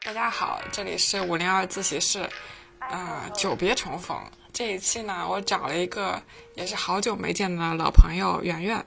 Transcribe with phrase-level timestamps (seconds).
[0.00, 2.26] 大家好，这里是五零二自习室，
[2.78, 4.18] 呃，久别重逢。
[4.54, 6.20] 这一期呢，我找了一个
[6.54, 8.84] 也是好久没见的老朋友圆圆。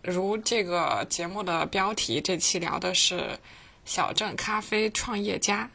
[0.00, 3.36] 如这个节目的标题，这期聊的是
[3.84, 5.68] 小镇咖啡创业家。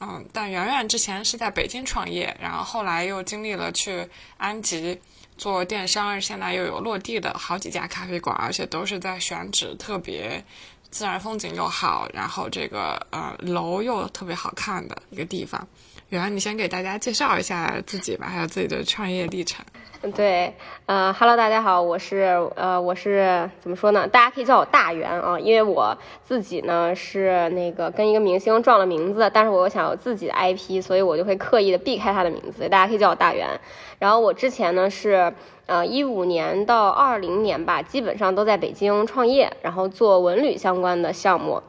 [0.00, 5.00] 嗯，但圆圆之前是在北京创业，然后后来又经历了去安吉
[5.36, 10.44] 做电商，现在又有落地的好几家咖啡馆，而且都是在选址特别。
[10.90, 15.68] 自然风景又好，然后这个呃楼又特别好看的一个地方。
[16.10, 19.64] 圆，你先给大家介绍一下自己吧，还有自己的创业历程。
[20.00, 20.54] 嗯，对，
[20.86, 24.06] 呃哈喽，大家好，我是呃我是怎么说呢？
[24.06, 33.48] 大家可以叫我大圆啊，因为我自己呢是那个跟一个明星撞了名字，但是我又想有自己的 IP，所以我就会刻意的避开他的名字，大家可以叫我大圆。
[33.98, 35.32] 然后我之前呢是。
[35.68, 41.62] 呃，一五年到二零年吧，基本上都在北京创业，然后做文旅相关的项目。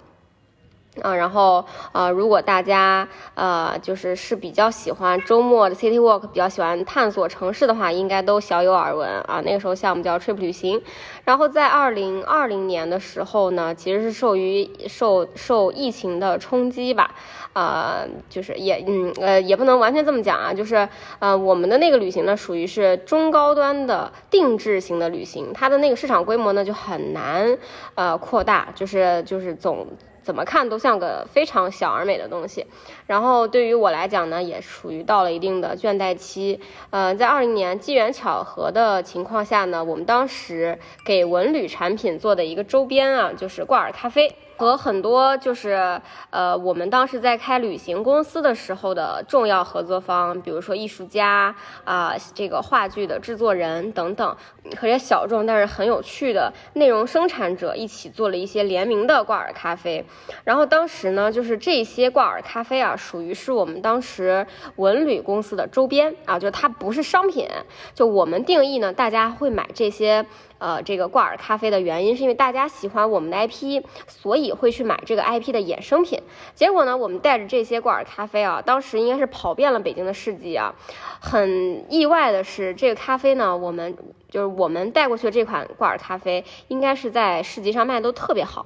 [1.02, 9.42] 啊，然后呃，如果大家呃就是是比较喜欢周末的 city walk，比较喜欢探索城市的话，应该都小有耳闻啊。
[9.44, 10.82] 那个时候项目叫 trip 旅行。
[11.24, 17.12] 然后在二零二零年的时候呢，其实是受于受受疫情的冲击吧。
[17.54, 27.58] 呃，就是也嗯呃也不能完全这么讲啊，就是呃我们的那个旅行呢，属于是中高端的定制型的旅行，它的那个市场规模呢就很难
[27.96, 29.88] 呃扩大，就是就是总
[30.24, 32.66] 怎么看都像个非常小而美的东西。
[33.08, 36.60] 然后对于我来讲呢，也属于到了一定的倦怠期。
[36.90, 44.36] 呃，在二零年机缘巧合的情况下呢，我们当时给文旅产品做的一个周边啊，就是挂耳咖啡。
[44.60, 54.36] 和很多就是呃，我们当时在开旅行公司的时候的重要合作方，比如说艺术家啊，这个话剧的制作人等等，
[54.76, 60.06] 和些小众但是很有趣的内容生产者一起做了一些联名的挂耳咖啡。
[60.44, 67.48] 然后当时呢，就是这些挂耳咖啡啊，属于是我们当时文旅公司的周边啊，就它不是商品，
[67.94, 70.26] 就我们定义呢，大家会买这些。
[70.60, 76.22] 呃，这个挂耳咖啡的原因是因为大家喜欢我们的 IP，所以会去买这个 IP 的衍生品。
[76.54, 80.76] 结果呢，我们带着这些挂耳咖啡啊，当时应该是跑遍了北京的市集啊。
[81.22, 83.96] 很意外的是，这个咖啡呢，我们
[84.30, 88.66] 就是我们带过去的这款挂耳咖啡，应该是在市集上卖的都特别好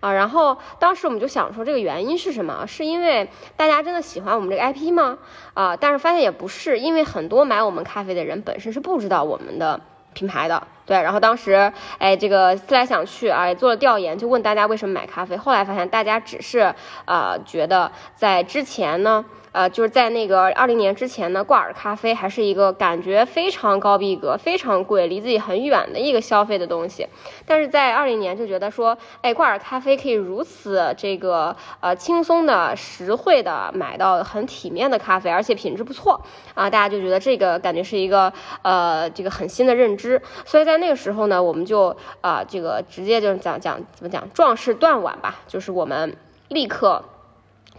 [0.00, 0.12] 啊。
[0.12, 2.66] 然后当时我们就想说，这个原因是什么？
[2.66, 5.18] 是因为大家真的喜欢我们这个 IP 吗？
[5.54, 9.80] 啊，但是发现也不是，因为很多买我们咖啡的人本身是不知道我们的。
[10.14, 15.36] 品牌的对，然后当时哎，这个思来想去啊，也做了调研，就问大家为什么买咖啡。
[15.36, 19.24] 后来发现大家只是呃觉得在之前呢。
[19.52, 27.06] 呃，就是在那个二零年之前呢，挂耳咖啡还是一个感觉非常高逼格、非常贵、离自己很远的一个消费的东西。
[27.44, 36.20] 但是在二零年就觉得说，哎，挂耳咖啡可以如此这个呃轻松的、实惠的买到很体面的咖啡，而且品质不错
[36.54, 38.32] 啊，大家就觉得这个感觉是一个
[38.62, 40.22] 呃这个很新的认知。
[40.44, 46.16] 所以在那个时候呢，我们就啊这个直接就讲讲怎么讲壮士断腕吧，就是我们
[46.48, 47.02] 立刻。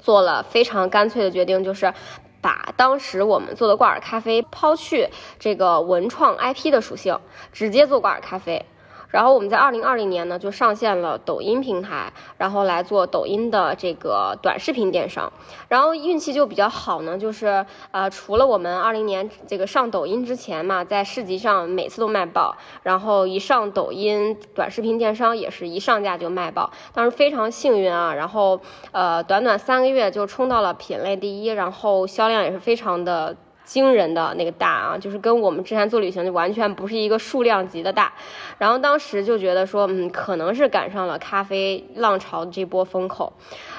[0.01, 1.94] 做了非常干脆的决定，就是
[2.41, 5.07] 把当时我们做的挂耳咖啡抛去
[5.39, 7.17] 这个文创 IP 的属性，
[7.53, 8.66] 直接做挂耳咖啡。
[9.11, 15.31] 然后我们在二零二零年呢，就上线了抖音平台，然后来做抖音的这个短视频电商。
[15.67, 26.72] 然后运气就比较好呢，就是呃，除了我们二零年这个上抖音之前嘛，在市集上每次都卖爆，然后一上抖音短视频电商也是一上架就卖爆。
[26.93, 28.59] 当时非常幸运啊，然后
[28.91, 33.35] 呃，短短三个月就冲到了品类第一，然后销量也是非常的。
[33.72, 38.12] 惊人的那个大啊，就是跟我们之前做旅行就完全不是一个数量级的大。
[38.58, 43.32] 然后当时就觉得说，嗯，可能是赶上了咖啡浪潮的这波风口。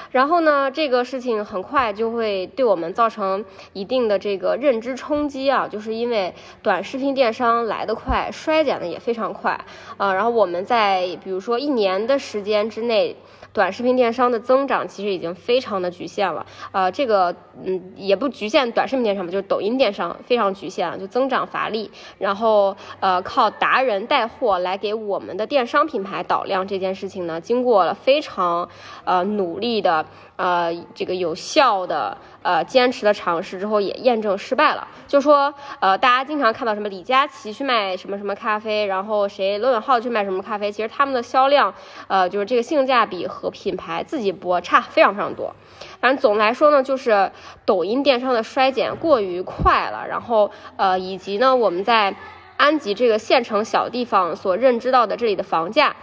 [0.09, 6.33] 然后呢，这个事情很快就会对我们造成一定的这个认知冲击啊，就是因为
[6.63, 9.63] 短视频电商来得快，衰减的也非常快
[9.97, 10.11] 啊。
[10.11, 13.15] 然后我们在比如说一年的时间之内。
[13.53, 17.33] 短视频电商的增长其实已经非常的局限了，呃，这个
[17.63, 28.67] 嗯也不局限短视频电商吧，就是抖音电商非常局限，就增长乏力，然后呃靠达人带货来给我们的电商品牌导量这件事情呢，经过了非常
[29.05, 30.03] 呃努力的。
[30.35, 34.85] 呃，这个有效的呃坚持的尝试之后也验证失败了。
[35.07, 41.71] 就说呃，大家经常看到什么李佳琦去卖什么什么咖啡，然后谁罗永浩去卖什么咖啡，其实他们的销量
[42.07, 45.53] 呃就是这个性价比和和品牌自己播差非常非常多。
[45.99, 47.31] 反正总的来说呢，就是
[47.65, 52.15] 抖音电商的衰减过于快了，然后呃以及呢我们在。
[52.55, 55.93] 安吉这个县城小地方所认知到的这里的房价。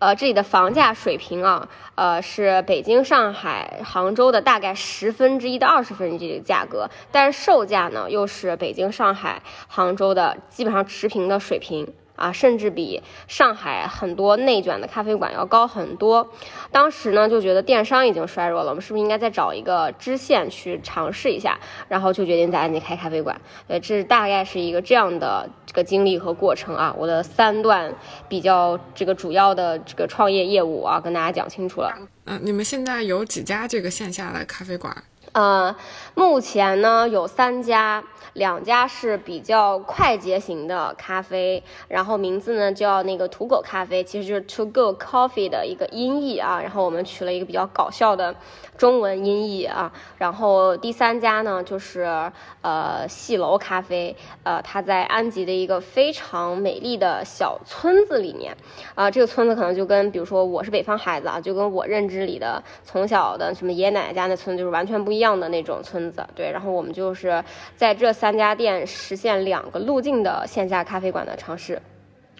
[0.00, 11.94] 呃，这里的房价水平啊，呃，是北京、上海、杭州的大概十分之一到二十分之一的价格，但是售价呢，又是北京、上海、杭州的基本上持平的水平。
[12.16, 16.30] 啊，甚至比上海很多内卷的咖啡馆要高很多。
[16.70, 21.58] 当时呢，就觉得电商已经衰弱了，我们是不是应该再找一个支线去尝试一下？
[21.88, 23.40] 然后就决定在安吉开咖啡馆。
[23.66, 26.94] 对，这大概是一个这样的这个经历和过程啊。
[26.96, 27.92] 我的三段
[28.28, 31.92] 比较这个主要的这个创业业务啊，跟大家讲清楚了。
[32.26, 35.04] 嗯，你们现在有几家这个线下的咖啡馆？
[35.34, 35.76] 呃，
[36.14, 38.02] 目前呢有三家。
[38.32, 48.34] 两家是比较快捷型的咖啡，然后名字呢叫那个土狗咖啡，其实就是 To Go Coffee 的一个音译啊，然后我们取了一个比较搞笑的
[48.76, 52.32] 中文音译啊，然后第三家呢就是
[52.62, 58.56] 呃戏楼咖啡，呃它在安吉的一个非常美丽的小村子里面，
[58.96, 67.44] 啊这个村子可能就跟比如说我是北方孩子啊，就跟我认知里的从小的什么爷爷奶奶家那村就是完全不一样样的那种村子，对，然后我们就是
[67.76, 68.14] 在这。
[68.14, 71.82] 三家店实现两个路径的线下咖啡馆的尝试，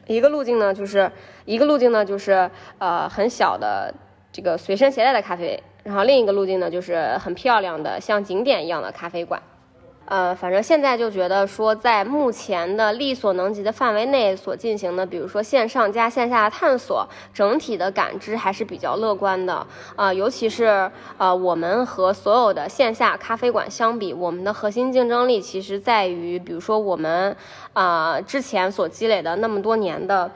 [0.06, 1.10] 一个路径呢就是
[1.44, 2.48] 一个路径呢就是
[2.78, 3.92] 呃很小的
[4.32, 9.42] 这个随身携带的咖啡，然后另一个路径呢就是很漂亮的像景点一样的咖啡馆。
[10.06, 19.66] 呃，反正现在就觉得说，在目前的力所能及的范围内所进行的，比如说线上加线下的探索，整体的感知还是比较乐观的。
[19.96, 27.34] 啊，尤其是呃，我们和所有的线下咖啡馆相比，我们的核心竞争力其实在于，比如说我们
[27.72, 30.30] 啊之前所积累的那么多年的。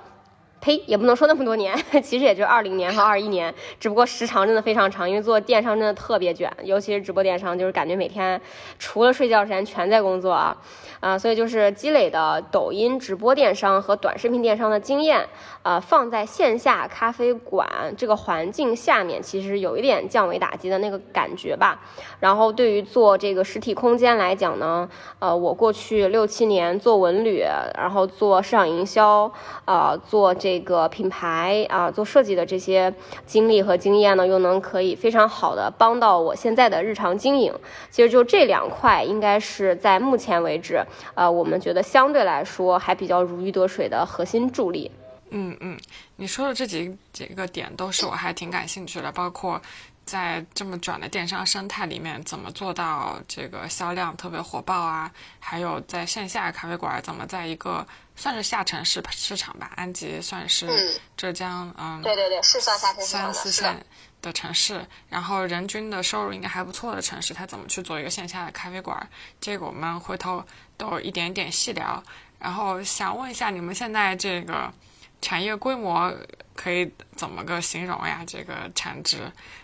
[0.61, 8.41] 呸，也不能说那么多年， 其实也就二零年和二一年，只不过时长真的非常长，因为做电商真的特别卷，尤其是直播电商，就是感觉每天
[8.79, 10.57] 除了睡觉时间全在工作啊。
[11.01, 15.25] 啊，所以就是积累的抖音直播电商和短视频电商的经验，
[15.63, 21.81] 呃，放在线下咖啡馆这个环境下面，其实有一点降维打击的那个感觉吧。
[22.19, 24.89] 然后对于做这个实体空间来讲呢，
[25.21, 27.45] 呃，我过去六七年做文旅，
[27.77, 29.33] 然后做市场营销，
[29.67, 32.95] 呃，做这这个品牌啊，做设计的这些
[33.27, 37.53] 经历和经验呢，又能可以非常好的帮到我现在的日常经营。
[37.91, 40.83] 其实就这两块，应该是在目前为止。
[41.15, 44.91] 呃，我们觉得相对来说还比较如鱼得水的核心助力。
[45.31, 45.79] 嗯嗯，
[46.17, 49.61] 你说的这几几个点都是我还挺感兴趣的，包括
[50.09, 55.13] 在这么卷的电商生态里面，怎么做到这个销量特别火爆啊？
[55.39, 63.85] 还有在线下咖啡馆怎么在一个算是下沉市市场吧，安吉算是浙江嗯，对对对，是算下沉市三四线。
[64.21, 69.09] 的城市，然后人均的收入应该还不错的城市，他怎么去做一个线下的咖啡馆？
[69.41, 70.45] 这个我们回头
[70.77, 72.03] 都一点点细聊。
[72.41, 74.73] 然后想问一下，你们现在这个
[75.21, 76.13] 产业规模
[76.55, 78.23] 可以怎么个形容呀？
[78.27, 79.19] 这个产值，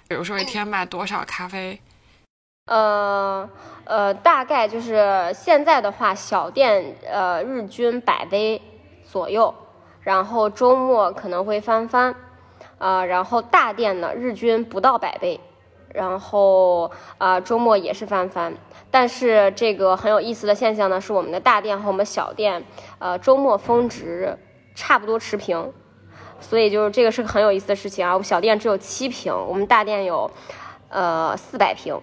[0.08, 1.80] 比如说一天卖多少咖啡？
[2.66, 3.48] 呃
[3.84, 8.62] 呃，大概就是现在的话，小店呃日均百杯
[9.04, 9.54] 左右，
[10.00, 12.14] 然后周末可能会翻番。
[12.78, 15.40] 啊，然后大店呢，日均不到百倍，
[15.94, 18.52] 然后啊，周末也是翻番。
[18.90, 22.64] 但是这个很有意思的现象呢，是我们的大店和我们小店，
[22.98, 24.36] 呃，周末峰值
[24.74, 25.72] 差不多持平，
[26.40, 28.12] 所以就是这个是个很有意思的事情啊。
[28.12, 30.31] 我们小店只有七平，我们大店有，
[30.88, 31.98] 呃，四百平。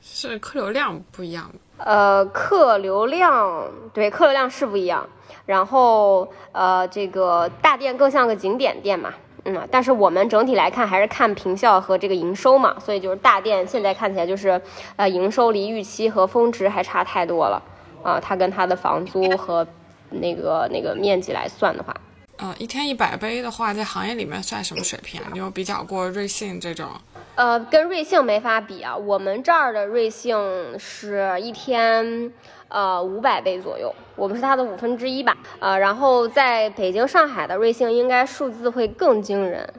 [0.00, 5.08] 是客流量不一样呃，客流量对，客流量是不一样。
[5.46, 9.14] 然后呃，这个大店更像个景点店嘛。
[9.44, 14.60] 嗯，但是我们整体来看还是看平效和这个营收嘛，所以就是大店现在看起来就是，
[14.94, 17.60] 呃，营收离预期和峰值还差太多了，
[18.04, 19.66] 啊，它跟它的房租和
[20.12, 21.94] 那个那个面积来算的话，
[22.38, 25.30] 嗯，一天一百杯的话，在行业里面算什么水平啊？
[25.32, 26.88] 你有比较过瑞幸这种？
[27.34, 32.32] 呃，跟瑞幸没法比啊，我们这儿的瑞幸是一天。
[32.74, 35.36] 呃，五百杯左右，我们是它的五分之一吧。
[35.58, 39.74] 呃，然后在北京、上海的瑞幸应该数字会更惊人，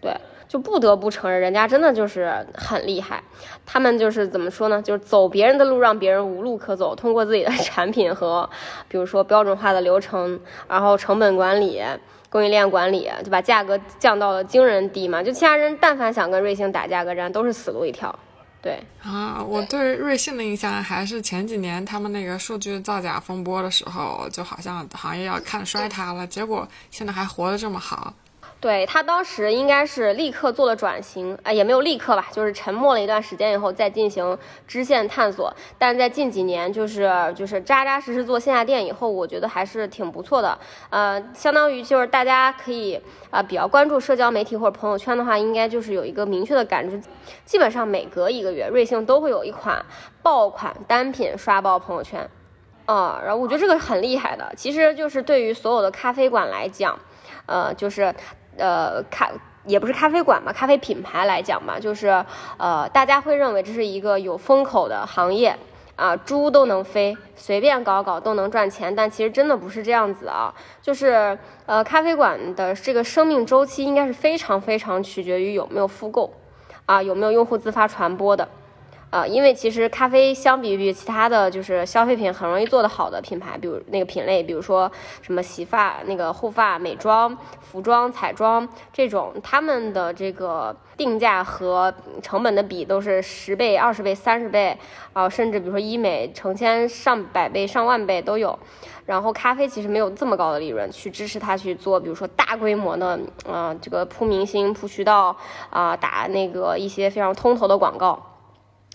[0.00, 0.16] 对，
[0.52, 3.22] 就不得不承认，人家真的就是很厉害。
[3.64, 4.82] 他们就是怎么说呢？
[4.82, 6.94] 就是走别人的路，让别人无路可走。
[6.94, 8.50] 通过自己的产品和，
[8.86, 11.82] 比如说标准化的流程，然后成本管理、
[12.28, 15.22] 供应链管理，就把价格降到了惊人低嘛。
[15.22, 18.14] 就其他人但凡想跟瑞幸打价格战，都是死路一条。
[18.60, 28.12] 对啊，我对瑞幸的印象还是前几年他们那个数据造假风波的时候，就好像行业要看衰它了，结果现在还活得这么好。
[28.62, 34.38] 对他当时应该是立刻做了转型，啊，也没有立刻吧，就是沉默了一段时间以后再进行
[34.68, 35.52] 支线探索。
[35.76, 40.56] 但在近几年，就是就是扎扎实实做线下店以后，我觉得还是挺不错的。
[40.90, 43.02] 呃，相当于就是大家可以
[43.32, 47.02] 啊比较关注社交媒体或者朋友圈的话，应该就是有一个明确的感知，
[47.44, 49.84] 基本上每隔一个月，瑞幸都会有一款
[50.22, 52.30] 爆款单品刷爆朋友圈。
[52.86, 56.96] 啊，然后我觉得这个很厉害的，其实就是对于所有的咖啡馆来讲，
[57.46, 58.14] 呃，就是。
[58.56, 59.30] 呃，咖
[59.64, 62.24] 也不是咖啡馆嘛，咖啡品牌来讲吧，就是
[62.56, 65.56] 呃，大家会认为这是一个有风口的行业
[65.94, 76.34] 啊，猪都能飞，随便搞搞都能赚钱，但其实真的不是这样子啊，就是呃，咖啡馆的这个生命周期应该是非常非常取决于有没有复购
[76.86, 78.48] 啊，有没有用户自发传播的。
[79.12, 84.90] 啊，因为其实咖啡相比于其他的就是消费品很容易做得好的品牌，比如那个品类，比如说
[85.20, 91.92] 什么洗发、那个护发、美妆、服装、彩妆这种，他们的这个定价和
[92.22, 94.78] 成本的比都是十倍、二十倍、三十倍
[95.12, 98.58] 啊，甚至比如说医美成千上百倍、上万倍都有。
[99.04, 105.36] 然后咖啡其实没有这么高的利润去支持它去做，比如说大规模的啊这个铺明星、铺渠道
[105.68, 108.31] 啊，打那个一些非常通透的广告。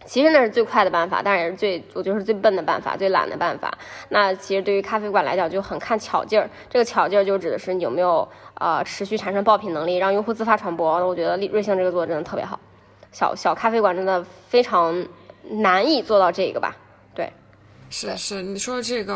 [0.08, 3.78] 其实那是最快的办法，但是也是最我觉得是最笨的办法，最懒的办法。
[4.08, 11.06] 那其实对于咖啡馆来讲就很看巧劲儿，这个巧劲儿就指的是你有没有呃持续产生爆品能力，让用户自发传播。
[11.06, 12.58] 我觉得瑞幸这个做的真的特别好，
[13.12, 15.06] 小小咖啡馆真的非常
[15.44, 16.78] 难以做到这个吧？
[17.14, 17.30] 对，
[17.90, 19.14] 是是，你说这个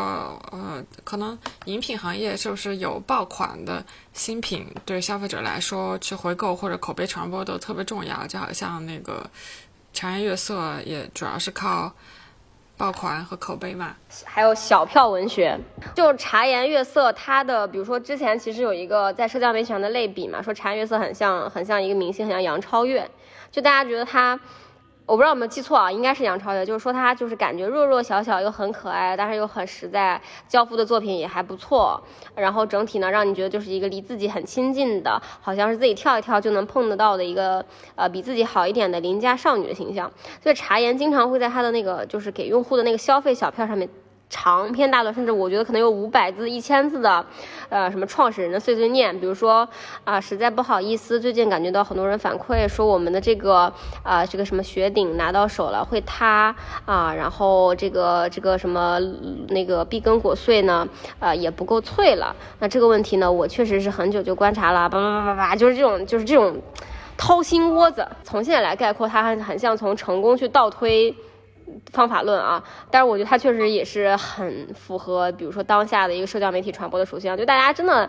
[0.50, 3.82] 呃，可能饮品行业是不是有爆款的
[4.12, 9.24] 新品，对消费者来说去回购或者口碑传播都特别重要，就好像那个。
[9.92, 11.92] 茶颜悦色也主要是靠
[12.76, 13.94] 爆款和口碑嘛，
[14.24, 15.58] 还有小票文学。
[15.94, 23.08] 就茶颜悦色，它的比如说之前其实有一个在社交媒体上的类比嘛，说茶颜悦色很像很像一个明星，很像杨超越，
[23.50, 24.38] 就大家觉得他。
[25.04, 32.00] 我不知道有没有记错啊，应该是杨超越，就是说她就是感觉弱弱小小又很可爱，但是又很实在，交付的作品也还不错，
[32.36, 37.64] 然后整体呢让你觉得就是一个离自己很亲近的，好像是自己跳一跳就能碰得到的一个
[37.96, 40.10] 呃比自己好一点的邻家少女的形象。
[40.40, 43.88] 所以茶颜经常会在他的那个就是给用户的那个消费小票上面。
[44.32, 47.22] 长篇大论，甚至我觉得可能有五百字、一千字的，
[47.68, 49.68] 呃，什么创始人的碎碎念，比如说
[50.04, 53.70] 啊，实在不好意思，最近感觉到很多人反馈说我们的这个
[54.02, 58.98] 啊，这个什么雪顶拿到手了会塌啊，然后这个这个什么
[59.48, 60.88] 那个碧根果碎呢，
[61.20, 62.34] 呃，也不够脆了。
[62.58, 66.56] 那这个问题呢，我确实是很久就观察了，叭叭叭叭叭，就是这种就是这种
[67.18, 68.08] 掏心窝子。
[68.24, 71.14] 从现在来概括，它很很像从成功去倒推。
[71.92, 78.08] 方法论啊，但是我觉得它确实也是很符合，比如说当下的一个社交媒体传播的属性，就大家真的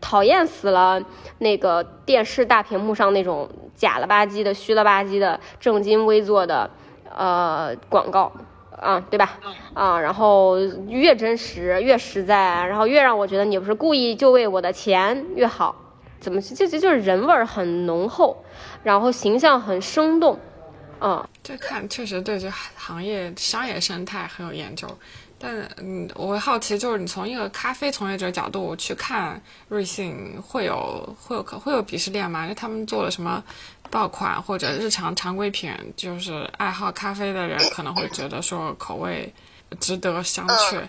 [0.00, 1.02] 讨厌死了
[1.38, 6.70] 那个电视大屏幕上那种假了吧唧的、虚了吧唧的正襟危坐的
[7.14, 8.32] 呃广告
[8.78, 9.38] 啊，对吧？
[9.74, 15.74] 啊，然后越真实越实在，然后越让我觉得你不是故意就为我的钱越好，
[16.18, 18.42] 怎么这这就是人味儿很浓厚，
[18.82, 20.38] 然后形象很生动。
[21.00, 24.86] 嗯，这看确实对这行业商业生态很有研究，
[25.38, 32.42] 但嗯，我好奇就是你从一个咖啡从业者角度去看瑞幸，会有会有可会有鄙视链吗？
[32.42, 33.42] 因为他们做了什么
[33.90, 39.32] 爆款或者日常常规品，就是爱好咖啡的人可能会觉得说口味
[39.80, 40.82] 值得商榷。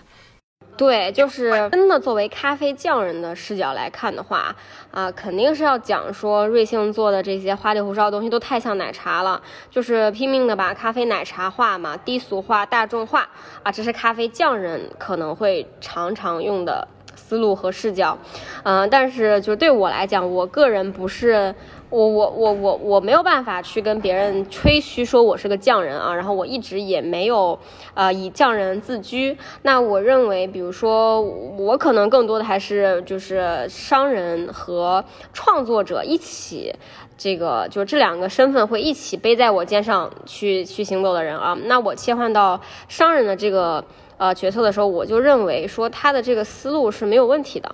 [0.76, 4.54] 对，就是真的作为咖啡匠人的视角来看的话，
[4.90, 13.28] 啊，肯定是要讲说瑞幸做的这些花里胡哨的东西都太像奶茶了，就是拼命的把咖啡奶茶化嘛，低俗化、大众化
[13.62, 18.16] 啊，这是咖啡匠人可能会常常用的思路和视角，
[18.62, 21.54] 嗯，但是就对我来讲，我个人不是。
[21.92, 27.58] 我我我我我没有办法去跟别人吹嘘说我是个匠人啊，然后我一直也没有，
[27.92, 29.36] 呃，以匠人自居。
[29.60, 36.74] 那我认为，比如说我可能更多的还是就是商人和创作者一起，
[37.18, 41.54] 这个就这两个身份会一起背在我肩上去去行走的人啊。
[41.64, 42.58] 那我切换到
[42.88, 43.84] 商人的这个
[44.16, 47.70] 呃角色的时候，我就认为说他的这个思路是没有问题的。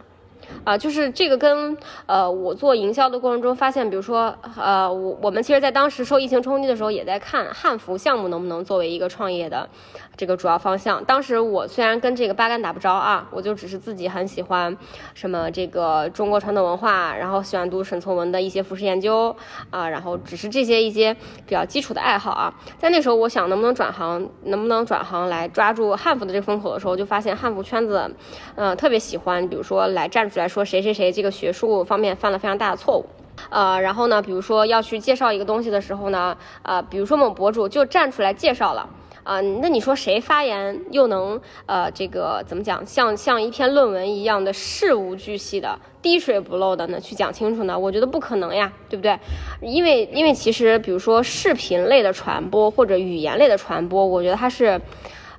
[0.64, 1.76] 啊，就是这个跟
[2.06, 9.68] 呃，我做营销的过程中发现，比如说呃，我我们其实，在当时受疫情冲击的时候，也在看汉服项目能不能作为一个创业的
[10.16, 11.04] 这个主要方向。
[11.04, 14.76] 当时我虽然跟这个八竿打不着啊，我就只是自己很喜欢
[15.14, 19.34] 什么这个中国传统文化，然后喜欢读沈从文的一些服饰研究
[19.70, 22.54] 啊，然后只是这些一些比较基础的爱好啊。
[22.78, 28.14] 在那时候，我想能不能转行，能不能转行来抓住汉服的这个风口的时候，就发现汉服圈子，
[28.54, 30.28] 嗯，特别喜欢，比如说来站。
[30.38, 33.04] 来说谁谁谁这个学术方面犯了非常大的错误。
[33.50, 38.88] 呃，然后呢，比如说要去介绍一个东西的时候呢，呃，比如说某博主就站出来介绍了。
[39.24, 47.78] 啊，那你说谁发言又能呃这个怎么讲，像像一篇论文一样的事无巨细的滴水不漏的呢去讲清楚呢？
[47.78, 49.18] 我觉得不可能呀，对不对？
[49.60, 54.80] 因为因为其实比如说视频类的传播或者语言类的传播，我觉得它是，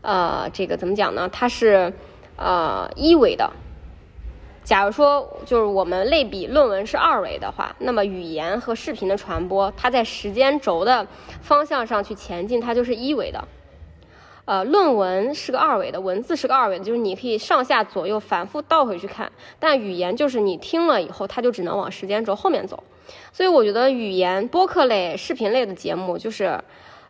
[0.02, 1.28] 呃，这个怎么讲呢？
[1.32, 1.92] 它是
[2.36, 3.52] 呃一维的。
[4.64, 11.08] 假如说就是我们类比论文是二维的话，那么语言和视频的传播，它在时间轴的
[11.42, 13.48] 方向上去前进，它就是一维的。
[14.46, 19.32] 呃，论文是个二维的，文字是个二维的，就是你可以上下左右反复倒回去看。
[19.60, 22.84] 但语言就是你听了以后，它就只能往时间轴后面走。
[23.32, 26.60] 所以我觉得语言播客类、视频类的节目，就是，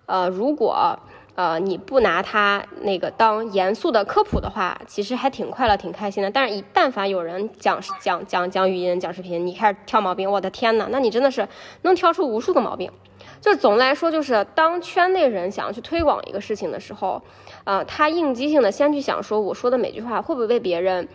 [0.06, 1.00] 呃，如果
[1.40, 6.30] 呃你不拿它那个当严肃的科普的话，其实还挺快乐、挺开心的。
[6.30, 11.48] 但是，一但凡有人讲讲讲讲语音、讲视频，你开始挑毛病，我的天呐，那你真的是
[11.84, 12.92] 能挑出无数个毛病。
[13.40, 17.22] 就是总的来说，就是当圈内人想要去推广一个事情的时候，
[17.64, 21.08] 呃，他应激性的先去想说，我说的每句话会不会被别人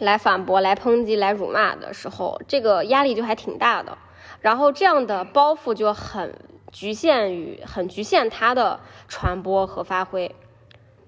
[0.00, 3.96] 来反驳、来抨击、来辱骂的时候，这个压力就还挺大的。
[4.40, 6.34] 然后这样的包袱就很
[6.74, 10.34] 局限于、很局限他的传播和发挥。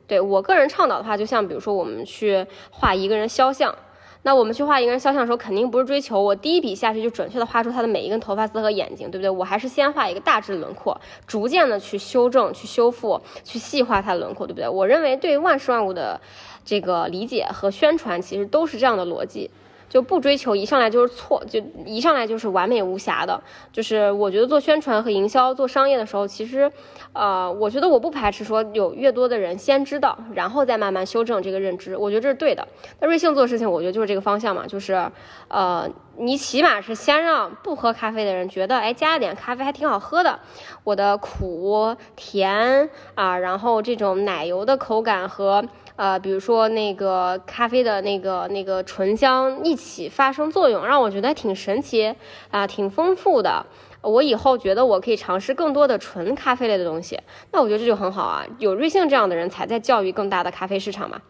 [0.07, 3.75] 对我个人倡导的话，就像比如说我们去画一个人肖像。
[4.23, 9.31] 那我们去画一个人肖像的时候，肯定不是追求我第一笔下去就准确的画出他的每一根头发丝和眼睛，对不对？
[9.31, 14.69] 我还是先画一个大致的轮廓，逐渐的去修正、去修复、去细化它的轮廓，对不对？
[14.69, 16.21] 我认为对万事万物的
[16.65, 19.51] 这个理解和宣传，其实都是这样的逻辑。
[19.89, 23.41] 就不追求一上来就是错，就一上来就是完美无瑕的。
[23.73, 26.71] 就是我觉得做宣传和营销、做商业的时候，其实，
[27.13, 32.67] 呃，我觉得我不排斥说有越多的人先知道，然后再慢慢修正这个认知，我觉得这是对的。
[33.01, 35.11] 那瑞幸做事情，我觉得就是这个方向嘛，就是，
[35.49, 35.89] 呃，
[36.19, 40.41] 你起码是先让不喝咖啡的人觉得，哎，加了点咖啡还挺好喝的。
[40.85, 45.65] 我的苦甜啊，然后这种奶油的口感和。
[45.97, 52.15] 呃，比如说那个咖啡的那个那个醇香一起发生作用，让我觉得挺神奇
[52.51, 53.65] 啊，挺丰富的。
[54.03, 57.19] 我以后觉得我可以尝试更多的纯咖啡类的东西，
[57.51, 58.47] 那我觉得这就很好啊。
[58.59, 61.21] 有瑞幸这样的人才在教育更大的咖啡市场嘛。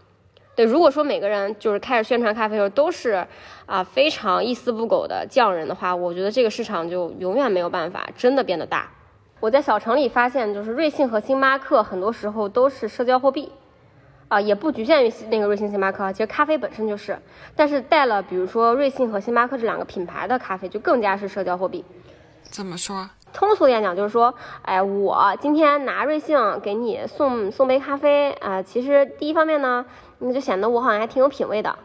[0.55, 3.27] 对，如果说每个人就是开始宣传咖啡的时候都是
[3.67, 8.90] 啊非常一丝不苟的匠人的话，我觉得这个市场就永远没有办法真的变得大。
[9.38, 13.53] 我在小城里发现，就是瑞幸和星巴克很多时候都是社交货币。
[14.29, 17.17] 啊，也不局限于那个瑞幸、星巴克，其实咖啡本身就是，
[17.55, 21.85] 但是带了比如说瑞幸和星巴克这两个品牌的咖啡，就更加是社交货币。
[22.43, 23.09] 怎么说？
[23.33, 29.85] 通俗点讲就是说，哎，我今天拿瑞幸给你送送杯咖啡啊，其实第一方面呢，
[30.19, 31.79] 那就显得我好像还挺有品位的。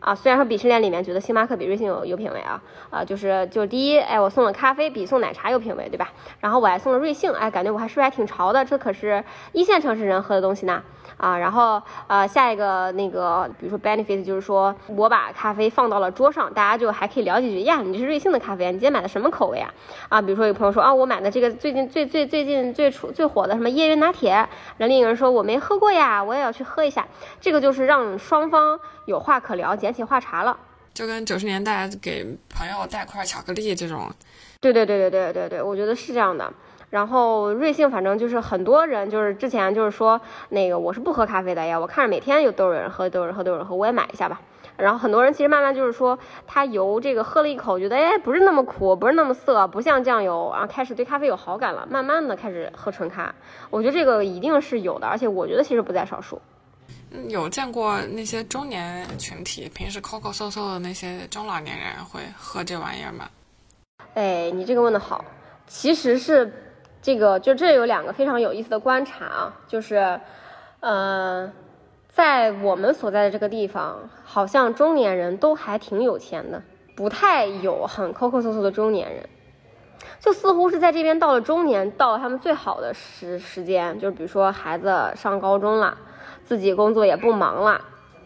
[0.00, 6.12] 啊，虽然说鄙视链里面觉得星巴克比瑞幸有有品位啊，啊，就是就是第一，哎，我送了咖啡比送奶茶有品位，对吧？
[6.40, 8.64] 然后我还送了瑞幸，哎，感觉我还是不是还挺潮的？
[8.64, 10.82] 这可是一线城市人喝的东西呢。
[11.18, 17.82] 啊，然后呃，下一个那个，比如说 benefit，就是说我把咖啡放到了桌上，大家就还可以聊几句呀。
[17.82, 19.68] 你这是瑞幸的咖啡，你今天买的什么口味啊？
[20.08, 24.48] 啊，比如说有朋友说啊，我买的这个最近最最最近最出最火的什么椰云拿铁，然
[24.80, 27.06] 后另一个人说我没喝过呀，我也要去喝一下。
[27.40, 30.56] 这个就是让双方有话可聊，捡起话茬了。
[30.94, 34.10] 就跟九十年代给朋友带块巧克力这种。
[34.60, 36.52] 对对对对对对对，我觉得是这样的。
[36.90, 44.40] 然后瑞幸反正就是很多人就是之前就是说那个我是不喝咖啡的呀，我看着每天有都有人喝都有人喝都有人喝，我也买一下吧。
[44.78, 53.34] 然后很多人其实慢慢就是说他由这个喝了一口觉得哎不是那么苦不是那么涩不像酱油，然后开始对咖啡有好感了，慢慢的开始喝纯咖。
[53.70, 56.40] 我觉得这个一定是有的，而且我觉得其实不在少数。
[57.28, 63.28] 有见过那些中年群体平时抠抠搜搜的那些中老年人会喝这玩意儿吗？
[64.14, 65.22] 哎，你这个问的好，
[65.66, 66.50] 其实是。
[67.00, 70.20] 这个就这有两个非常有意思的观察啊，就是，
[70.80, 71.50] 呃，
[72.08, 76.62] 在我们所在的这个地方，好像中年人都还挺有钱的，
[76.96, 79.28] 不太有很抠抠搜搜的中年人，
[80.18, 85.96] 就似乎是在这边到了中年，到了他们最好的时时间，就是比如说孩子上高中了，
[86.44, 87.80] 自己工作也不忙了，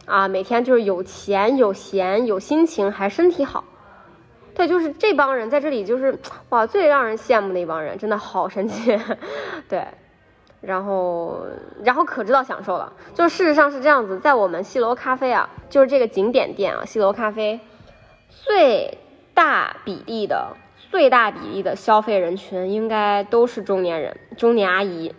[0.07, 3.65] 啊，每天就是有钱有闲有心情还身体好。
[4.55, 6.19] 对，就是这帮人在这里，就是
[6.51, 8.99] 哇，最让人羡慕的一帮人，真的好神奇。
[9.69, 9.87] 对，
[10.61, 11.47] 然后，
[11.83, 12.93] 然后可知道享受了。
[13.15, 17.59] 就事实上是这样子，在我们西楼咖啡啊，就是这个景点店啊，西楼咖啡，
[18.29, 18.99] 最
[19.33, 20.55] 大比例的、
[20.91, 25.15] 最大比例的消费人群，应该都是中年人、中年阿姨。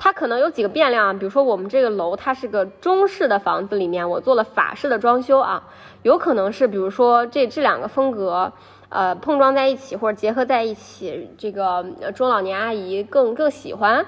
[0.00, 5.64] 它可能有几个变量，比如说我们这个楼它是个中式的房子，里面我做了法式的装修啊，
[6.02, 8.52] 有可能是比如说这这两个风格。
[8.90, 11.84] 呃，碰撞在一起或者结合在一起，这个
[12.14, 14.02] 中老年阿姨更更喜欢，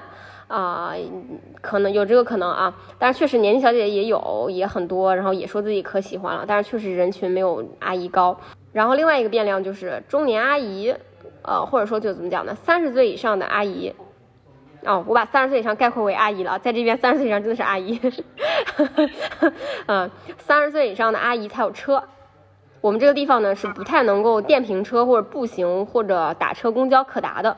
[0.47, 0.95] 啊，
[1.61, 2.75] 可能有这个可能啊。
[2.97, 6.45] 但是确实年轻小姐姐也有也很多，然后也说自己可喜欢了。
[6.47, 8.35] 但是确实人群没有阿姨高。
[8.73, 10.91] 然后另外一个变量就是中年阿姨，
[11.43, 12.55] 呃，或者说就怎么讲呢？
[12.55, 13.93] 三十岁以上的阿姨，
[14.85, 17.99] 哦，我把三十岁以上概括为阿姨了，在这边三十岁以上真的是阿姨。
[19.85, 22.03] 嗯，三十岁以上的阿姨才有车。
[22.81, 27.55] 我们这个地方呢是不太能够电瓶车或者步行或者打车公交可达的，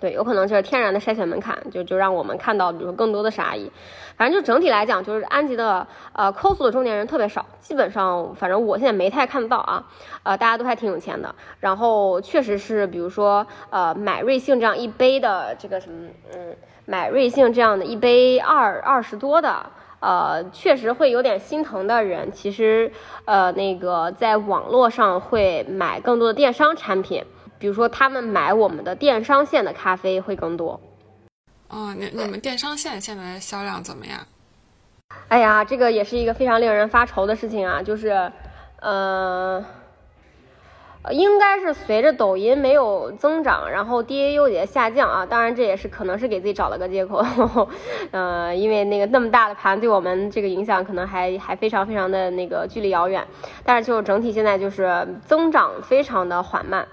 [0.00, 3.70] 对，有可能就是天然的筛选门槛，就就让我们看到，比如说更多的是阿姨。
[4.16, 9.84] 反正就整体来讲，就是安吉的呃 cos 的中年人特别少，基本上反正我现在没太看到啊，
[10.22, 11.34] 呃，大家都还挺有钱的。
[11.60, 16.56] 然后确实是，比如说呃买瑞幸这样一杯的这个什么，嗯，
[16.86, 19.64] 买瑞幸这样的一杯二二十多的。
[19.98, 22.92] 呃，确实会有点心疼的人，其实，
[23.24, 27.24] 呃，那个在网络上会买更多的电商产品，
[27.58, 30.80] 比如说他们买我们的电商线的咖啡会更多。
[31.68, 34.20] 哦，你你们电商线现在销量怎么样？
[35.28, 38.30] 哎呀，这个也是一个非常令人发愁的事情啊，就是，
[38.80, 39.64] 呃。
[41.12, 45.24] 应该是随着抖音没有增长，然后 DAU 也下降啊。
[45.24, 47.24] 当然这也是可能是给自己找了个借口，
[48.10, 53.24] 呃，因为那个那么大的盘对我们这个影响可能还还非常非常的那个距离遥远。
[53.64, 56.84] 但是就整体现在就是增长非常的缓慢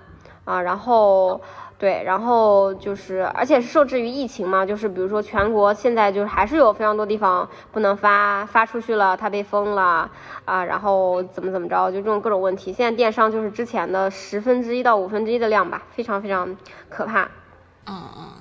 [0.45, 1.41] 啊，然后。
[1.75, 10.10] 对，然后就是，而且是受制于疫情嘛，就是比如说全国现在就是还是有非常多地方不能发发出去了，它被封了
[10.45, 12.71] 啊，然后怎么怎么着，就这种各种问题。
[12.71, 16.56] 现在电商就是之前的十分之一到五分之一的量吧，非常非常
[16.88, 17.23] 可怕。
[17.86, 18.32] 嗯嗯，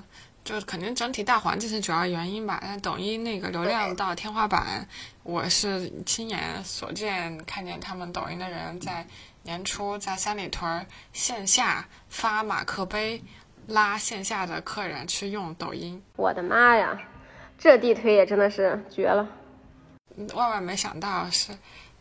[0.44, 2.60] 就是肯定整体大环境是主要原因吧。
[2.62, 4.86] 但抖音那个流量到天花板，
[5.24, 9.04] 我是亲眼所见，看见他们抖音的人在。
[9.44, 13.22] 年初在三里屯线下发马克杯，
[13.66, 16.02] 拉线下的客人去用抖音。
[16.16, 17.00] 我的妈呀，
[17.58, 19.28] 这地推也真的是绝了！
[20.34, 21.52] 万万没想到是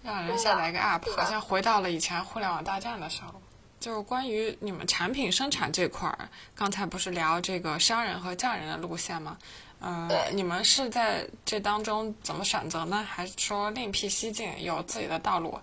[0.04, 3.42] 让人下载一个 app，好像回到了以前互联网大战的时候。
[3.80, 9.36] 就是关于你们产品生产这块儿，刚才不是聊这个商人和匠人的路线吗？
[9.80, 13.04] 嗯，你们是在这当中怎么选择呢？
[13.10, 15.60] 还是说另辟蹊径，有自己的道路？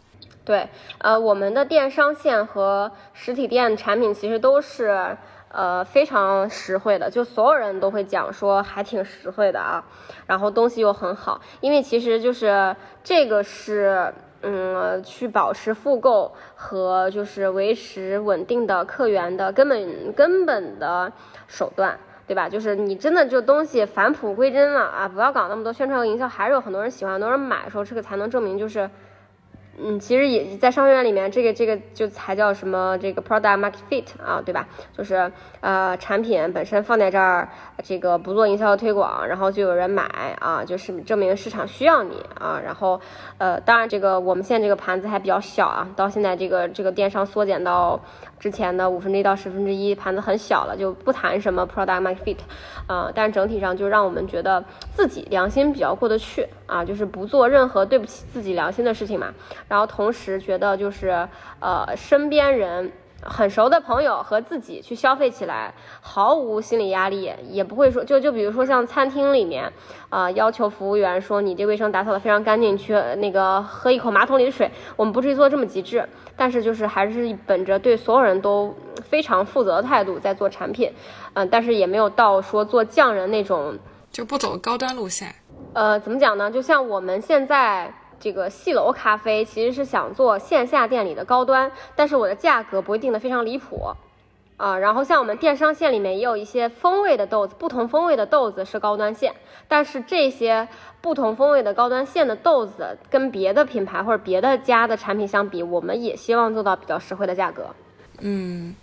[0.48, 5.14] 对，呃，我们的电商线和实体店产品其实都是
[5.50, 9.84] 呃非常实惠的，就所有人都会讲说还挺实惠的啊，
[10.26, 21.12] 然后东西又很好，因为其实就是这个是嗯去保持复购和就是维持稳定的客源的根本根本的
[21.46, 22.48] 手段，对吧？
[22.48, 28.88] 就是你真的就东西返璞归真了啊，不要搞那么多宣传和营销，还是有很多人喜欢，很多人买的时候，这个才能证明就是。
[29.80, 34.66] 嗯，其实也在商学院里面，这个这个就才叫什么这个 product market fit 啊，对吧？
[34.96, 37.48] 就是呃产品本身放在这儿，
[37.84, 40.02] 这个不做营销推广，然后就有人买
[40.40, 42.60] 啊，就是证明市场需要你啊。
[42.64, 43.00] 然后
[43.38, 48.00] 呃，当然这个我们现在这个盘子还比较小啊，到现在这个这个电商缩减到
[48.40, 52.38] 之前的五分之一到十分之一，盘子很小了，就不谈什么 product market fit
[52.88, 53.12] 啊。
[53.14, 59.32] 但是整体上就让我们觉得自己良心比较过得去啊，就是不做任何对不起自己良心的事情嘛。
[59.68, 61.28] 然后同时觉得就是，
[61.60, 69.70] 呃，身边人很熟的朋友和自己去消费起来毫无心理压力，也不会说就就比如说像餐厅里面，
[70.08, 80.92] 啊，要求服务员说你这卫生打扫的非常干净，去那个喝一口马桶里的水，我们不至于做这么极致，但是就是还是本着对所有人都非常负责的态度在做产品，
[81.34, 83.76] 嗯，但是也没有到说做匠人那种，
[84.12, 85.34] 就不走高端路线。
[85.74, 86.50] 呃，怎么讲呢？
[86.50, 87.92] 就像我们现在。
[88.20, 93.94] 这个戏楼咖啡其实是想做线下店里的高端，但是我的价格不会定的非常离谱，
[94.56, 99.34] 啊，然后像我们电商线里面也有一些风味的豆子，不同风味的豆子是高端线，
[99.68, 100.66] 但是这些
[101.00, 107.74] 不同风味的高端线的豆子跟别的品牌或者别的家的产品相比，我们也希望做到比较实惠的价格。
[108.18, 108.74] 嗯，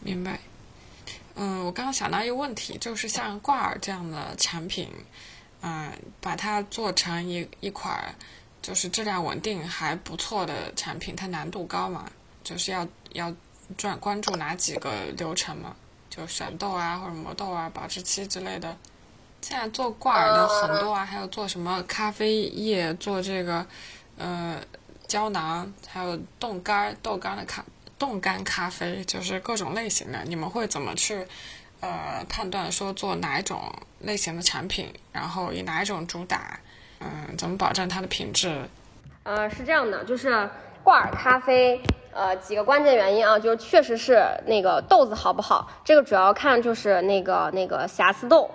[0.00, 0.38] 明白。
[1.34, 4.88] 嗯，我刚刚想到一个问题，就是像挂耳这样的产品，
[5.62, 8.14] 嗯，把它做成一一款。
[8.62, 12.10] 就是质量稳定还不错的产品，它难度高嘛？
[12.42, 13.34] 就是要要
[13.76, 15.74] 专关注哪几个流程嘛？
[16.08, 18.76] 就选豆啊，或者磨豆啊，保质期之类的。
[19.42, 23.64] 现在做挂耳的很多啊，还有做什么咖啡液，做这个
[24.18, 24.60] 呃
[25.06, 27.64] 胶囊，还有冻干豆干的咖
[27.98, 30.22] 冻干咖啡，就是各种类型的。
[30.24, 31.26] 你们会怎么去
[31.80, 36.60] 呃判断说做哪一种类型的产品，然后以哪一种主打，
[37.00, 38.62] 嗯，怎么保证它的品质？
[39.24, 40.48] 呃，是这样的，就是
[40.82, 41.80] 挂耳咖啡，
[42.12, 48.50] 呃，几个关键原因啊，就是确实是那个豆子好不好，这个主要看就是那个那个瑕疵豆，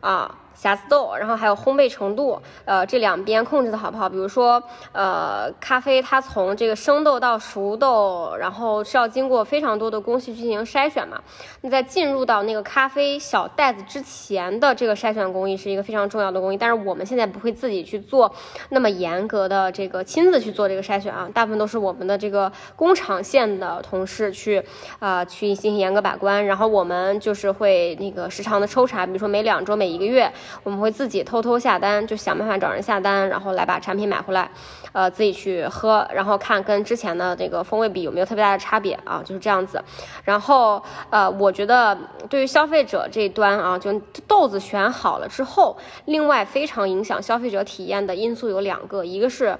[0.00, 0.34] 啊。
[0.54, 4.08] 瑕疵豆，然后还有烘焙程度，呃，这两边控制的好不好？
[4.08, 11.18] 比如说，呃，咖啡它从这个生豆到熟豆，然后是要经过非常多的工序进行筛选嘛。
[11.62, 18.30] 那在进入到那个咖啡小袋子之前的这个筛选工艺是一个非常重要的工艺，但是我们现在不会自己去做
[18.68, 24.62] 那么严格的这个亲自去做这个筛选啊，大部分都是我们的这个工厂线的同事去，
[24.98, 30.30] 啊，去进行严格把关，然后我们就是会那个时常的抽查，比如说每两周、每一个月。
[30.62, 34.50] 我们会自己偷偷下单，就想办法找人下单，然后来把产品买回来，
[34.92, 39.82] 呃，自己去喝，然后看跟之前的这个风味比有没有特别大的差别啊，就是这样子。
[40.24, 41.96] 然后呃，我觉得
[42.28, 43.92] 对于消费者这一端啊，就
[44.26, 49.58] 豆子选好了之后，另外非常影响消费者体验的因素有两个，一个是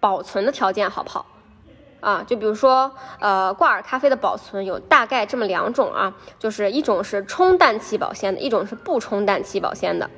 [0.00, 1.26] 保存的条件好不好。
[2.02, 10.10] 啊，就比如说，呃，挂耳咖啡的保存有大概这么两种啊，就是一种是冲氮气保鲜的，一种是不冲氮气保鲜的。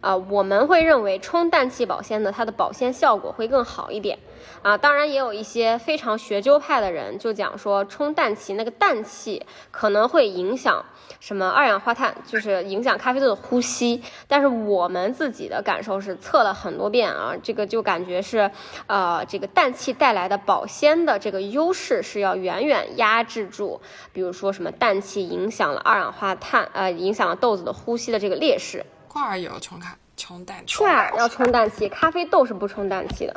[0.00, 4.18] 啊，我们会认为冲氮气保鲜的，它的保鲜效果会更好一点。
[4.62, 10.84] 啊，当然也有一些非常学究派的人就讲说，冲氮气那个氮气可能会影响
[11.20, 14.02] 什么二氧化碳，就是影响咖啡豆的呼吸。
[14.26, 18.50] 但是我们自己的感受是测了很多遍啊，这个就感觉是，
[18.86, 23.80] 呃，这个氮气带来的保鲜的这个优势是要远远压制住，
[24.12, 28.84] 比如说什么氮气影响了二氧化碳，呃，影响了豆子的呼吸的这个劣势。
[29.18, 33.34] 挂耳有冲咖冲氮气，挂耳要冲氮气，咖啡豆是不冲氮气的。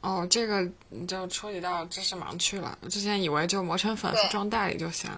[0.00, 2.78] 哦，这个你就处理到知识盲区了。
[2.80, 5.10] 我之前以为就磨成粉装袋里就行。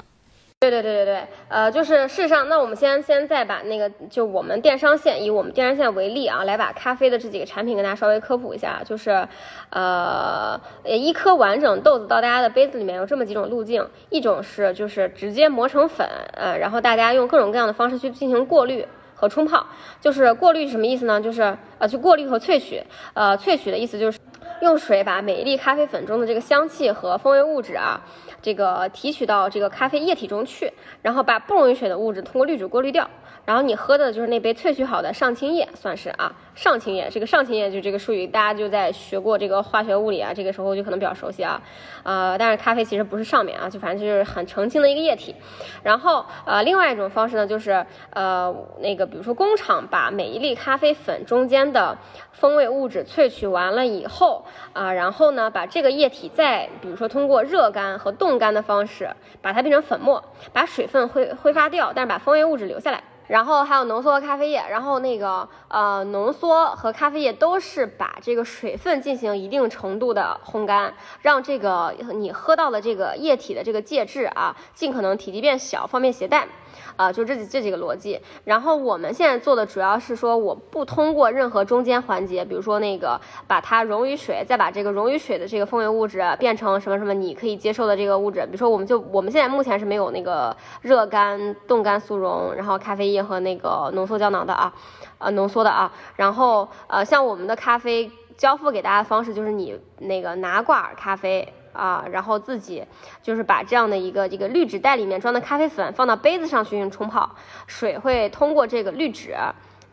[0.60, 8.82] 对对对对对，呃，就是事实上，那我们先先再把那个就我们电商线以我们电商线为例啊，来把咖啡的这几个产品跟大家稍微科普一下。
[8.86, 9.28] 就是，
[9.68, 18.88] 呃，一颗完整豆子到大家的杯子里面有这么几种路径，一种是就是直接磨成粉，呃，然后大家用各种各样的方式去进行过滤
[19.18, 19.66] 和冲泡。
[20.00, 21.20] 就是过滤什么意思呢？
[21.20, 22.82] 就是呃，去过滤和萃取。
[23.14, 24.18] 呃，萃取的意思就是。
[24.60, 28.00] 用水把每一粒咖啡粉中的这个香气和风味物质啊，
[28.42, 33.08] 这个提取到这个咖啡液体中去，然后把不溶于水的物质通过滤纸过滤掉。
[33.48, 37.08] 然后你喝的就是那杯萃取好的上清液，算是啊，上清液。
[37.10, 41.58] 这个上清液就这个术语，大家就在学过这个化学物理啊，这个时候就可能比较熟悉啊。
[42.02, 45.34] 呃，但是咖啡其实不是上面啊，就反正就是很澄清的一个液体。
[45.82, 51.96] 然后呃，另外一种方式呢，就是呃那个比如说工厂把每一粒咖啡粉中间的
[52.32, 59.08] 风味物质萃取完了以后啊，然后呢把这个液体再比如说通过热干和冻干的方式
[59.40, 63.02] 把它变成粉末，把水分挥挥发掉，但是把风味物质留下来。
[63.28, 76.48] 然后还有浓缩咖啡液，然后那个呃浓缩和咖啡液都是把这个水分进行一定程度的烘干，让这个你喝到的这个液体的这个介质啊，尽可能体积变小，方便携带。
[76.96, 78.20] 啊，就这这几个逻辑。
[78.44, 88.40] 然后我们现在做的主要是说，我不通过任何中间环节，比如说那个把它溶于水，再把这个溶于水的这个风味物质变成什么什么你可以接受的这个物质。
[88.46, 94.72] 比如说，我们就我们现在目前是没有那个热干、冻干、速溶，然后咖啡液和那个浓缩胶囊的啊，
[95.18, 95.92] 呃，浓缩的啊。
[96.16, 101.52] 然后呃，像我们的咖啡交付给大家的方式就是你那个拿挂耳咖啡。
[101.74, 102.84] 啊，然后自己
[103.22, 107.36] 就是把这样的一个这个滤纸袋里面装的咖啡粉放到杯子上去冲泡，
[107.68, 109.36] 水会通过这个滤纸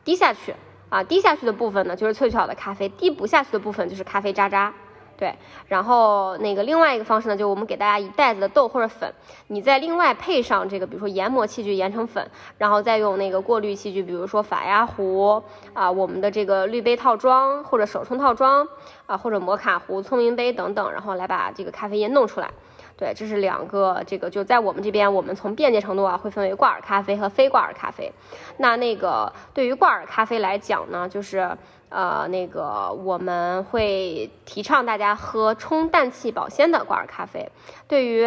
[0.03, 0.55] 滴下去，
[0.89, 4.73] 啊，滴下去的部分呢就是萃取好的咖啡，滴不下去的部分就是咖啡渣渣。
[5.17, 5.33] 对，
[5.67, 9.13] 然后那个另外一个方式呢，就我们给大家一袋子的豆或者粉，
[9.47, 15.41] 你再另外配上这个，比如说研磨器具研成粉，然后再用那个过滤器具，比如说法压壶
[15.73, 18.67] 啊，我们的这个滤杯套装或者手冲套装
[19.05, 22.49] 啊，或者摩卡壶、聪明杯等等，然后来把这个咖啡液弄出来。
[22.97, 28.09] 对，这是两个，这个就在我们这边，我们从便捷程度啊，会分为挂耳咖啡和非挂耳咖啡。
[28.57, 31.57] 那那个对于挂耳咖啡来讲呢，就是
[31.89, 37.49] 呃那个我们会提倡大家喝冲氮气保鲜的挂耳咖啡。
[37.85, 38.25] 对于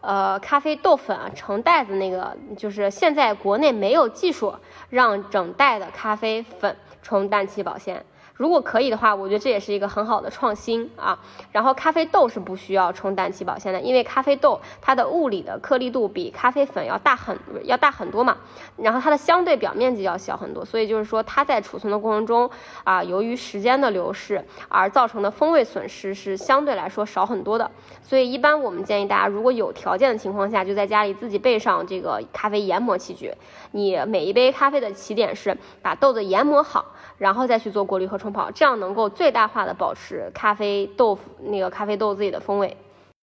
[0.00, 4.54] 呃咖啡豆粉啊成袋子那个，就是现在国内没有技术
[4.90, 8.04] 让整袋的咖啡粉冲氮气保鲜。
[8.36, 11.18] 如果可以的话，我觉得这也是一个很好的创新啊。
[11.52, 18.36] 然后咖啡豆是不需要冲氮气保鲜的，因为咖啡豆它的物理的颗粒度比咖啡粉要大很要大很多嘛，
[18.76, 22.50] 然后它的相对表面积要小很多，所以就是说它在储存的过程中
[22.82, 27.70] 啊，由于时间的流逝而造成的风味损失是相对来说少很多的。
[28.02, 33.32] 所以一般我们建议大家，如果有条件的情况下，就在家里自己备上这个咖啡研磨器具。
[33.70, 36.84] 你每一杯咖啡的起点是把豆子研磨好。
[37.18, 42.76] 然后再去做过滤和冲泡，这样能够最大化的保持咖啡豆腐那个咖啡豆自己的风味。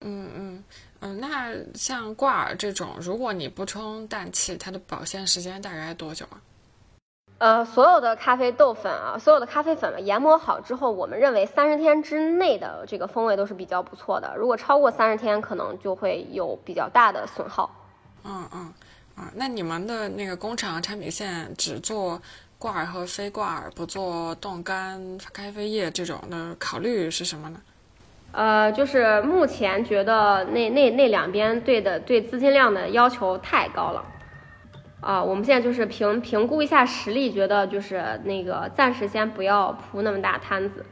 [0.05, 0.65] 嗯嗯
[1.01, 6.41] 嗯，那像挂耳这种，如果你不冲氮气，它的保鲜时间大概多久啊？
[7.39, 14.35] 呃，所有的咖啡豆粉啊，所有的咖啡粉研磨好之后，我们认为三十天之内的这个风味都是比较不错的。
[14.37, 17.71] 如果超过三十天，可能就会有比较大的损耗。
[18.25, 18.73] 嗯嗯
[19.15, 22.21] 啊，那你们的那个工厂产品线只做？
[22.65, 24.99] 挂耳和非挂耳不做冻干
[25.35, 27.61] 咖啡液这种的考虑是什么呢？
[28.33, 34.03] 呃，就是目前觉得那那那两边对的对资金量的要求太高了，
[35.03, 40.87] 啊，我们现在就是评评估一下实力，觉得就是那个暂时先不要铺那么大摊子，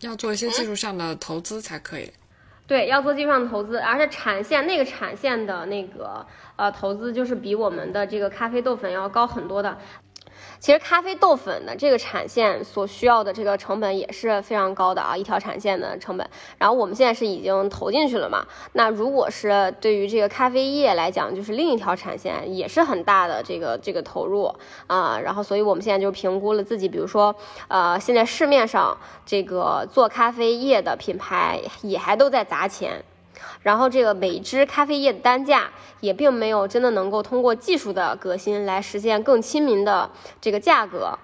[0.00, 2.12] 要做一些技术上的投资才可以。
[2.66, 9.78] 对，要做技术上的投资，而且产线那个产线的那个呃投资就是比我们的这个咖啡豆粉要高很多的。
[10.60, 16.30] 其实咖啡豆粉的这个产线所需要的这个成本也是非常高的啊，一条产线的成本。
[16.58, 18.44] 然后我们现在是已经投进去了嘛？
[18.74, 24.54] 那如果是对于这个咖啡液来讲，就是另一条产线也是很大的这个这个投入
[24.86, 25.18] 啊。
[25.18, 27.34] 然后所以我们现在就评估了自己，比如说
[27.68, 28.94] 呃，现在市面上
[29.24, 33.02] 这个做咖啡液的品牌也还都在砸钱。
[33.62, 41.18] 然后这个每支咖啡液的单价也并没有真的能够通过技术的革新来实现更亲民的这个价格。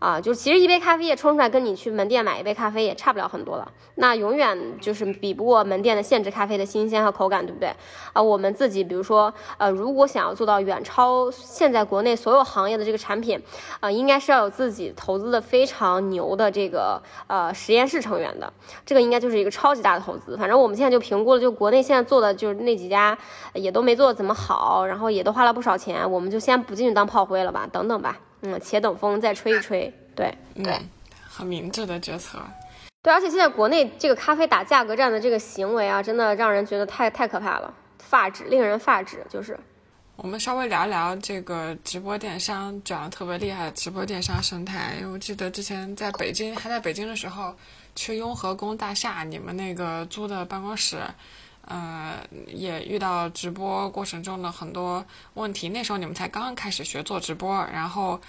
[0.00, 3.70] 啊，就其实一杯咖啡液冲出来，跟你去门店买一杯咖啡也差不了很多了。
[3.96, 7.70] 那永远就是比不过门店的现制咖啡的新鲜和口感，对不对？
[8.14, 13.38] 啊，我们自己比如说，呃，如果想要做到远超现在国内所有行业的这个产品，
[13.80, 18.50] 啊，应该是要有自己投资的非常牛的这个呃实验室成员的。
[18.86, 20.34] 这个应该就是一个超级大的投资。
[20.34, 23.18] 反正我们现在就评估了，就国内现在做的就是那几家
[23.52, 28.18] 也都没做怎么好，然后也都花了不少钱，我们就先不进去当炮灰了吧，等等吧。
[28.42, 30.78] 嗯，且等风再吹一吹，对对，
[31.28, 32.38] 很明智的决策。
[33.02, 39.24] 对，而且现在国内这个咖啡打价格战的这个行为啊，真的让人觉得太太可怕了，发指，令人发指。
[39.30, 39.58] 就是，
[40.16, 44.96] 我们稍微聊聊这个直播电商转的特别厉害的直播电商生态。
[45.00, 47.54] 因为我记得之前在北京还在北京的时候，
[47.94, 50.98] 去雍和宫大厦你们那个租的办公室。
[51.70, 55.04] 呃，也遇到直播过程中的很多
[55.34, 55.68] 问题。
[55.68, 58.20] 那时候你们才刚刚开始学做直播，然后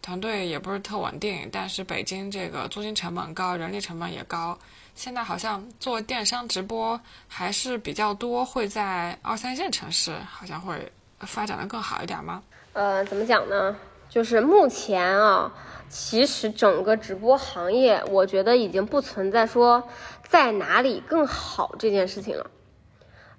[0.00, 1.46] 团队也不是特稳定。
[1.52, 4.58] 但是北京这个租金成本高，人力成本也高。
[4.94, 12.42] 现在好像做电商直播还是比较多，会在二三线城市，好像会发展的更好一点吗？
[12.72, 13.76] 呃，怎么讲呢？
[14.08, 15.52] 就是目前啊，
[15.90, 19.86] 其实整个直播行业，我觉得已经不存在说
[20.26, 22.50] 在哪里更好这件事情了。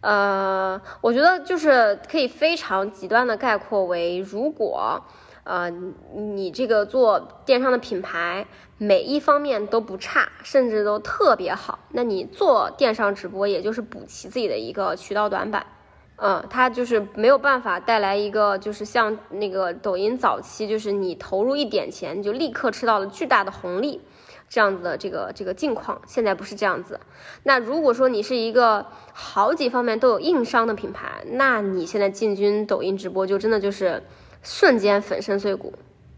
[0.01, 5.03] 呃，我觉得就是可以非常极端的概括为，如果
[5.43, 5.69] 呃
[6.13, 8.45] 你这个做电商的品牌
[8.77, 15.65] 每一方面都不差，甚至都特别好，那你做电商直播也就是补齐自己的一个渠道短板，
[16.17, 24.01] 嗯，它就是没有办法带来一个就是像那个抖音早期，就是你投入一点钱就立刻吃到了巨大的红利。
[24.49, 26.99] 这样子的这个这个境况，现在不是这样子。
[27.43, 34.01] 那如果说你是一个好几方面都有硬伤的品牌，那你现在进军抖音直播，就真的就是
[34.41, 35.73] 瞬间粉身碎骨。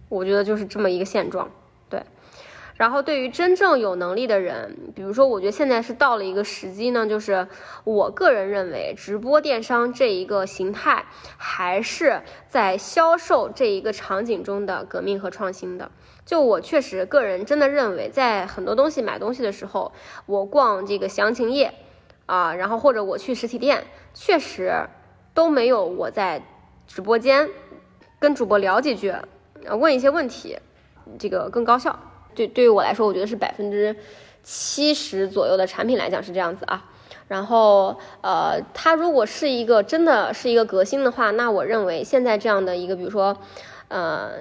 [0.09, 1.49] 我觉得就是这么一个现状。
[2.79, 7.45] 然后对于真正有能力的人，比如说，我觉得现在是到了一个时机呢，就是
[7.83, 11.03] 我个人认为，直播电商这一个形态
[11.35, 15.91] 还是在销售这一个场景中的革命和创新的。
[16.25, 19.91] 就我确实个人真的认为，在很多东西买东西的时候，
[20.25, 21.73] 我逛这个详情页，
[22.27, 24.71] 啊，然后或者我去实体店，确实
[25.33, 26.41] 都没有我在
[26.87, 27.49] 直播间
[28.19, 29.13] 跟主播聊几句，
[29.69, 30.57] 问一些问题，
[31.19, 31.99] 这个更高效。
[32.39, 33.93] 对，对于我来说，我觉得是百分之
[34.41, 36.85] 七十左右的产品来讲是这样子啊。
[37.27, 43.37] 然后，呃，它如果是一个真的是一个革新的话，那我认为现在这样的一个，比如说，
[43.89, 44.31] 呃。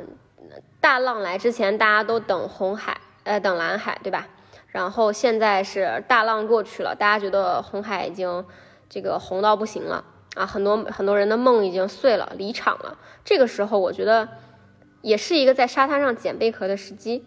[0.81, 4.29] 大浪来之前，大家都等红海，呃，等蓝海，对吧？
[4.69, 8.47] 然后现在是大浪过去了，大家觉得红海已经
[8.89, 10.05] 这个红到不行了
[10.37, 12.97] 啊，很多很多人的梦已经碎了，离场了。
[13.25, 14.29] 这个时候，我觉得
[15.03, 17.27] 也是一个在沙滩上捡贝壳的时机。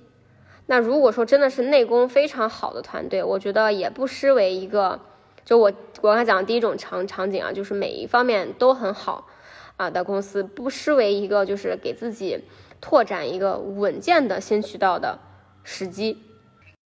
[0.68, 5.00] 那如果说真的是内功非常好的团队，我觉得也不失为一个，
[5.44, 5.72] 就我
[6.02, 9.28] 我刚才讲的第一种场场景啊，就是每一方面都很好
[9.76, 12.40] 啊的公司，不失为一个就是给自己
[12.80, 15.20] 拓展一个稳健的新渠道的
[15.64, 16.18] 时机。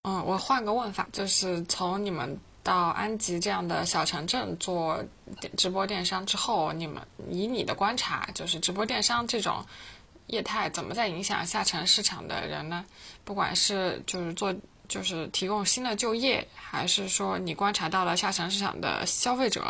[0.03, 5.03] 嗯，我换个问法，就是从你们到安吉这样的小城镇做
[5.57, 9.57] 直播电商之后，你们以你的观察，就是直播电商这种
[10.31, 12.85] 业态怎么在影响下沉市场的人呢？
[13.25, 14.55] 不管是就是做
[14.89, 19.63] 就是提供新的就业，还是说你观察到了下沉市场的消费者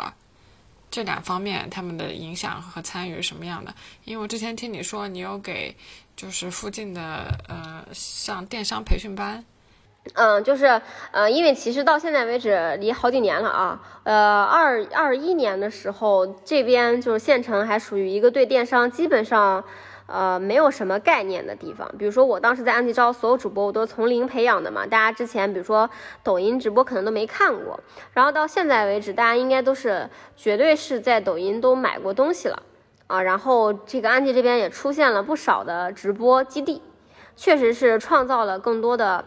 [0.89, 3.73] 这两方面，他们的影响和参与什么样的？
[4.03, 5.75] 因为我之前听你说你有给
[6.15, 9.43] 就是附近的呃上电商培训班。
[10.13, 10.81] 嗯，就是
[11.11, 13.79] 呃，因为其实到现在为止，离好几年了啊。
[14.03, 19.63] 呃，二二一年的时候，这边就是县城还属于一个对电商基本上
[20.11, 21.89] 呃没有什么概念的地方。
[21.97, 24.85] 比如说我当时在安吉招所有主播，我都从零培养的嘛。
[24.85, 25.89] 大家之前比如说
[26.23, 27.79] 抖音直播可能都没看过，
[28.13, 32.61] 然后到现在为止，大家应该都是绝对是在抖音都买过东西了
[33.07, 33.21] 啊。
[33.21, 36.81] 然后这个安吉这边也出现了不少的直播基地，
[37.35, 39.23] 确实是创造了更多的。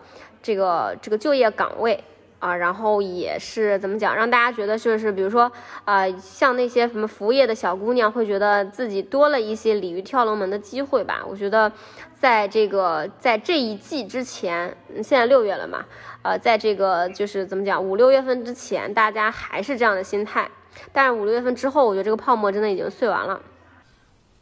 [0.46, 2.04] 这个这个就业岗位
[2.44, 5.50] 啊，然后也是怎么讲，让大家觉得就是，比如说，
[5.86, 11.24] 呃，像那些什么服务业的小姑娘，会觉得自己多了一些鲤鱼跳龙门的机会吧。
[11.26, 11.72] 我觉得，
[12.20, 15.86] 在这个在这一季之前，现在六月了嘛，
[16.20, 20.46] 呃，在这个就是怎么讲，五六月份之前，大家还是这样的心态，
[20.92, 23.40] 但是五六月份之后，我觉得这个泡沫真的已经碎完了，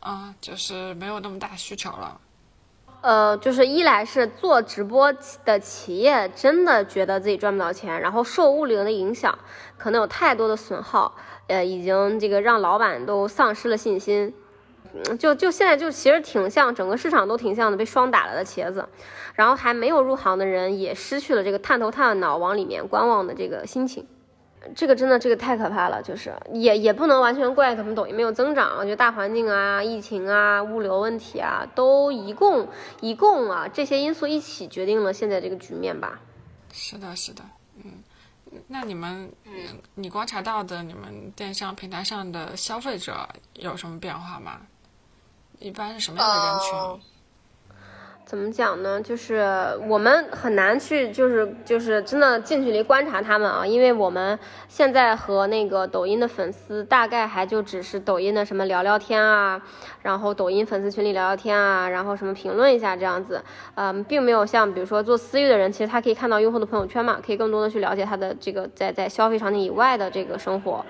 [0.01, 2.21] 啊，就是没有那么大需求了。
[3.03, 5.13] 呃，就是一来是做直播
[5.45, 9.37] 的企业真的觉得自己赚不到钱，然后受物流的影响，
[9.77, 11.13] 可能有太多的损耗，
[11.49, 14.33] 呃，已经这个让老板都丧失了信心。
[14.95, 18.87] 嗯，就就现在就其实挺像整个市场都挺像的被霜打了的茄子，
[19.35, 24.07] 然后还没有入行的人也失去了这个探头探脑往里面观望的这个心情。
[24.75, 32.69] 这个真的，这个太可怕了，就是也也不能完全怪他们抖音没有增长，我觉得大环境啊、疫情啊、物流问题啊，都一共
[33.01, 36.21] 一共啊这些因素一起决定了现在这个局面吧。
[36.73, 37.43] 是的，是的，
[37.85, 38.03] 嗯，
[38.69, 39.53] 那你们，嗯，
[39.95, 44.61] 你观察到的你们电商平台上的消费者有什么变化吗？
[45.59, 47.12] 一般是什么样的人群？
[48.33, 48.99] 怎么讲呢？
[48.99, 49.45] 就是
[49.87, 59.61] 我们很难去，就是就是真的近距离观察他们啊，因为我们现在和那个抖音的粉丝大概还就只是抖音的什么聊聊天啊，
[60.01, 70.83] 然后抖音粉丝群里聊聊天啊，然后什么评论一下这样子，嗯，并没有像比如说做私域的人，其实他可以看到用户的朋友圈嘛，可以更多的去了解他的这个在在消费场景以外的这个生活。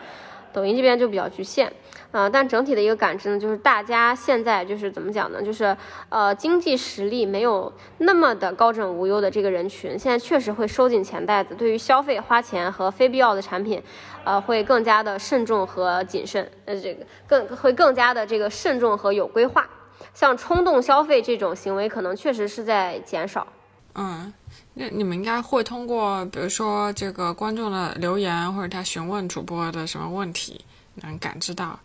[0.53, 1.73] 抖音这边就比较局限，
[2.11, 5.43] 呃，但整体的一个感知呢，就是大家现在就是怎么讲呢？
[5.43, 5.77] 就是
[6.09, 13.83] 呃，经济实力没有那么的高枕无忧的这个人群，现在确实会收紧钱袋子，对于消费花钱和非必要的产品，
[14.25, 19.69] 呃，会更加的慎重和谨慎，呃，这个更会更加的这个慎重和有规划，
[20.13, 23.47] 像冲动消费这种行为，可能确实是在减少。
[23.95, 24.33] 嗯。
[24.75, 30.65] 那你们应该会通过，比如说这个观众的留言，或者他询问主播的什么问题，
[30.95, 31.79] 能感知到。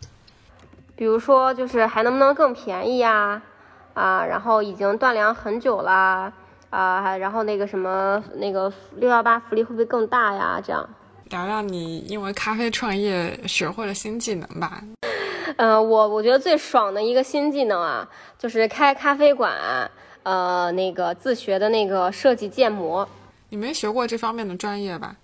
[0.96, 3.42] 比如说，就是还能不能更便宜呀？
[3.92, 6.32] 啊，然后已经断粮很久啦，
[6.70, 10.60] 啊，还然后那个什么，那个六幺八福利会不会更大呀？
[10.64, 10.88] 这样。
[11.30, 14.82] 聊聊你因为咖啡创业学会了新技能吧。
[15.58, 18.08] 嗯，我我觉得最爽的一个新技能啊，
[18.38, 19.90] 就是开咖啡馆。
[20.28, 23.08] 呃，那个自学的那个设计建模，
[23.48, 25.16] 你没学过这方面的专业吧？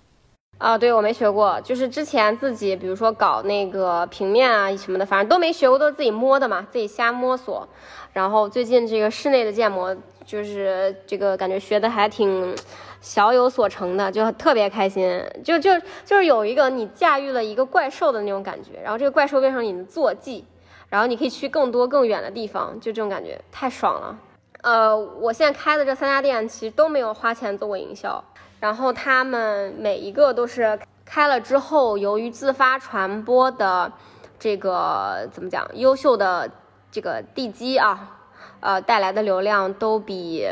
[0.57, 7.69] 啊，对，我没学过，就是之前自己，比如说搞那个平面啊什么的，反正都没学过，都是自己摸的嘛，自己瞎摸索。
[8.13, 9.95] 然后最近这个室内的建模，
[10.25, 12.55] 就是这个感觉学的还挺
[12.99, 20.43] 小有所成的，就特别开心，就就就是有一个你驾驭了一个怪兽的那种感觉，然后这个怪兽变成你的坐骑，
[20.89, 24.17] 然后你可以去更多更远的地方，就这种感觉太爽了。
[24.65, 28.23] 呃，我现在开的这三家店其实都没有花钱做过营销，
[28.59, 33.93] 然后他们每一个都是开了之后，由于自发传播的
[34.39, 36.49] 这个怎么讲，优秀的
[36.89, 38.17] 这个地基啊，
[38.59, 40.43] 呃带来的流量都比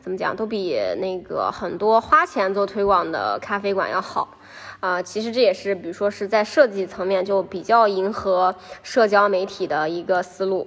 [0.00, 4.38] 怎么讲，都比那个很多花钱做推广的咖啡馆要好，
[4.80, 10.66] 啊，其实这也是比如说是在设计层面就比较迎合社交媒体的一个思路。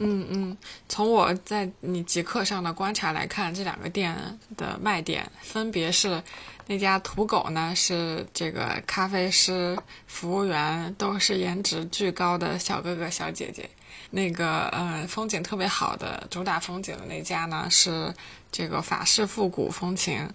[0.00, 0.56] 嗯嗯，
[0.88, 4.16] 从我在你极客上的观察来看，这两个店
[4.56, 6.22] 的卖点分别是，
[6.66, 9.76] 那家土狗呢是这个咖啡师、
[10.06, 13.68] 服务员都是颜值巨高的小哥哥小姐姐，
[14.10, 18.12] 那个呃风景特别好的主打风景的那家呢是
[18.52, 20.28] 这个法式复古风情，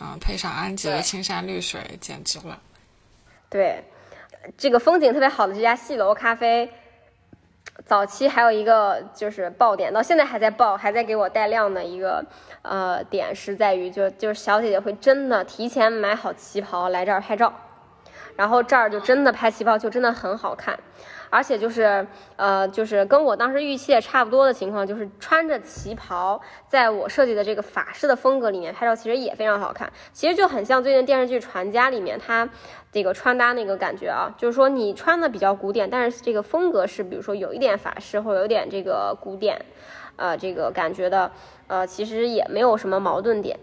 [0.00, 2.60] 嗯、配上安吉的青山绿水，简直了。
[3.50, 3.82] 对，
[4.56, 6.70] 这个风景特别好的这家戏楼咖啡，
[7.84, 12.24] 早期还有一个就是爆点，到现在还在爆，还在给我带量的一个
[12.62, 17.52] 呃点是在于就就是小姐姐会真的提前买好旗袍来这儿拍照，
[18.36, 20.78] 然后这儿就真的拍旗袍就真的很好看。
[21.30, 22.06] 而且就是，
[22.36, 29.92] 呃，就是跟我当时预期也差不多的情况，就是穿着旗袍，在我设计的这个法式的风格里面拍照，其实也非常好看。
[30.12, 32.48] 其实就很像最近电视剧《传家》里面它
[32.90, 39.60] 这个穿搭那个感觉啊，就是说你穿的比较古典，但是这个风格是比如说有一点法式或者有点这个古典，
[40.16, 41.30] 呃，这个感觉的，
[41.66, 43.58] 呃，其实也没有什么矛盾点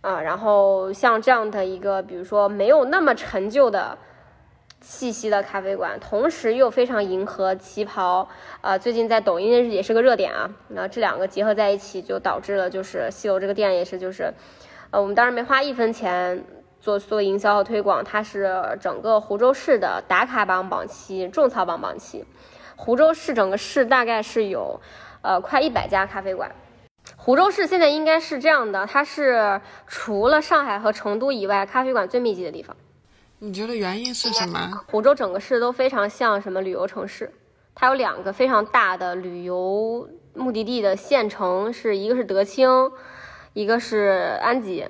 [0.00, 0.20] 啊。
[0.22, 3.98] 然后像这样的一个，比如说没有那么陈旧的。
[4.86, 8.28] 气息的咖啡馆，同时又非常迎合旗袍，
[8.60, 10.50] 呃，最近在抖音也是个热点啊。
[10.68, 14.30] 那这两个结合在一起，就导致了就是西楼这个店也是就是，
[14.90, 16.44] 呃，我们当时没花一分钱
[16.80, 22.24] 做做营销和推广，它是整个湖州市的打卡榜榜七、种草榜榜七。
[22.76, 24.80] 湖州市整个市大概是有，
[25.22, 26.50] 呃，快一百家咖啡馆。
[27.16, 32.76] 湖州市现在应该是这样的，它是除了上海和成都以外，咖啡馆最密集的地方。
[33.38, 34.80] 你觉得原因是什么？
[34.90, 37.30] 湖州整个市都非常像什么旅游城市，
[37.74, 42.90] 它有两个非常大的旅游目的地的县城，是一个是德清，
[43.52, 44.88] 一个是安吉。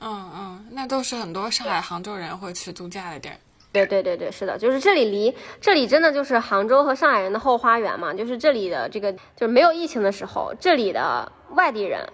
[0.00, 3.36] 嗯嗯，那都是很多上海、杭州人会去度假的地儿。
[3.70, 12.06] 对对对对，是的，就是这里离这里真的就是杭州和上海人的后花园嘛，就是这里的这个就是没有疫情的时候，这里的外地人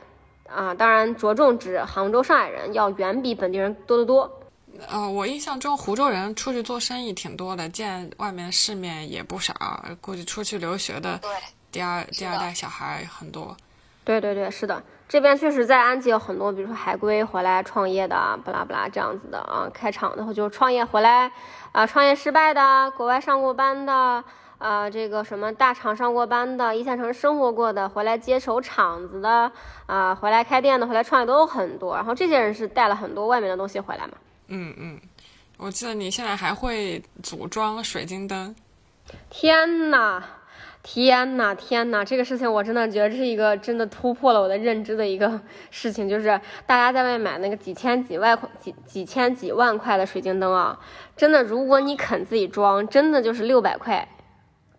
[0.48, 4.37] 啊，当然着重指杭州、上海人，要远比本地人多得多。
[4.86, 9.54] 呃，我印象中湖州人出去做生意挺多的，见外面世面也不少，
[10.00, 11.20] 估计出去留学的，
[11.72, 13.56] 第二第二代小孩很多。
[14.04, 21.30] 对对对，是的，这边确实在安吉有很多，比如说海归回来创业的啊，不拉不拉这样子的啊，开厂的或就创业回来
[21.72, 24.24] 啊，创业失败的，国外上过班的，
[24.56, 29.52] 啊，这个什么大厂上过班的，一线城市生活过的，回来接手厂子的，
[29.84, 31.94] 啊，回来开店的，回来创业都很多。
[31.94, 34.12] 然后这些人是带了很多外面的东西回来嘛。
[34.48, 35.00] 嗯嗯，
[35.58, 38.54] 我记得你现在还会组装水晶灯。
[39.30, 40.22] 天呐，
[40.82, 42.04] 天呐，天呐！
[42.04, 45.40] 这个事情我真的觉得这是一个真的突破了我的认知的一个
[45.70, 50.78] 事情，就是 大家在外面买那个几千几万块、几几千几万块的水晶灯啊，
[51.16, 54.08] 真的，如果你肯自己装，真的就是六百块、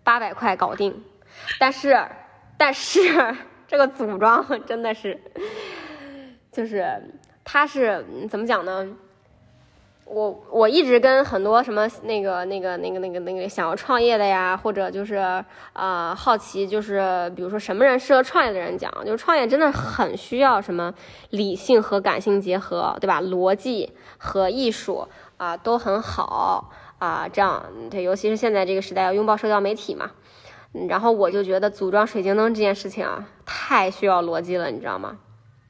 [0.03, 1.03] 八百块搞定。
[1.59, 1.97] 但是，
[2.57, 2.99] 但是
[3.67, 5.19] 这个组装真的是，
[6.51, 7.13] 就是
[7.43, 8.87] 它是怎么讲呢？
[10.11, 15.43] 我我一直跟很多什么那个那个那个那个那个想要创业的呀，或者就是
[15.73, 20.91] 呃好奇，就是比如说什么人适合创业的人讲，就是创业真的很需要什么
[21.29, 23.21] 理性和感性结合，对吧？
[23.21, 25.07] 逻辑和艺术
[25.37, 30.11] 啊、都很好啊、这样对，尤其是现在这个时代要拥抱社交媒体嘛。
[30.87, 35.17] 然后我就觉得组装水晶灯这件事情啊，太需要逻辑了，你知道吗？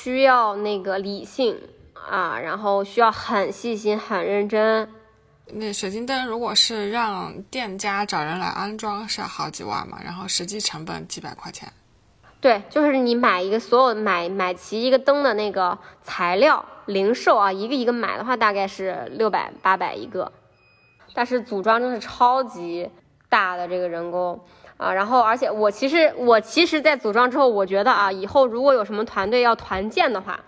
[0.01, 1.57] 需要那个理性
[2.07, 4.87] 啊，然后需要很细心、很认真。
[5.51, 11.67] 那水晶灯如果是让店家找人来安装，是要好几万嘛，然后实际成本几百块钱。
[12.39, 20.31] 对，就是你买一个所有买买齐一个灯的那个材料，零售啊，一个一个买的话，大概是六百八百一个，
[21.13, 22.89] 但是组装真是超级
[23.27, 24.39] 大的这个人工
[24.77, 24.93] 啊。
[24.93, 30.39] 然后，而且我其实我其实，在组装之后，我觉得啊，以后如果有什么团队要团建的话，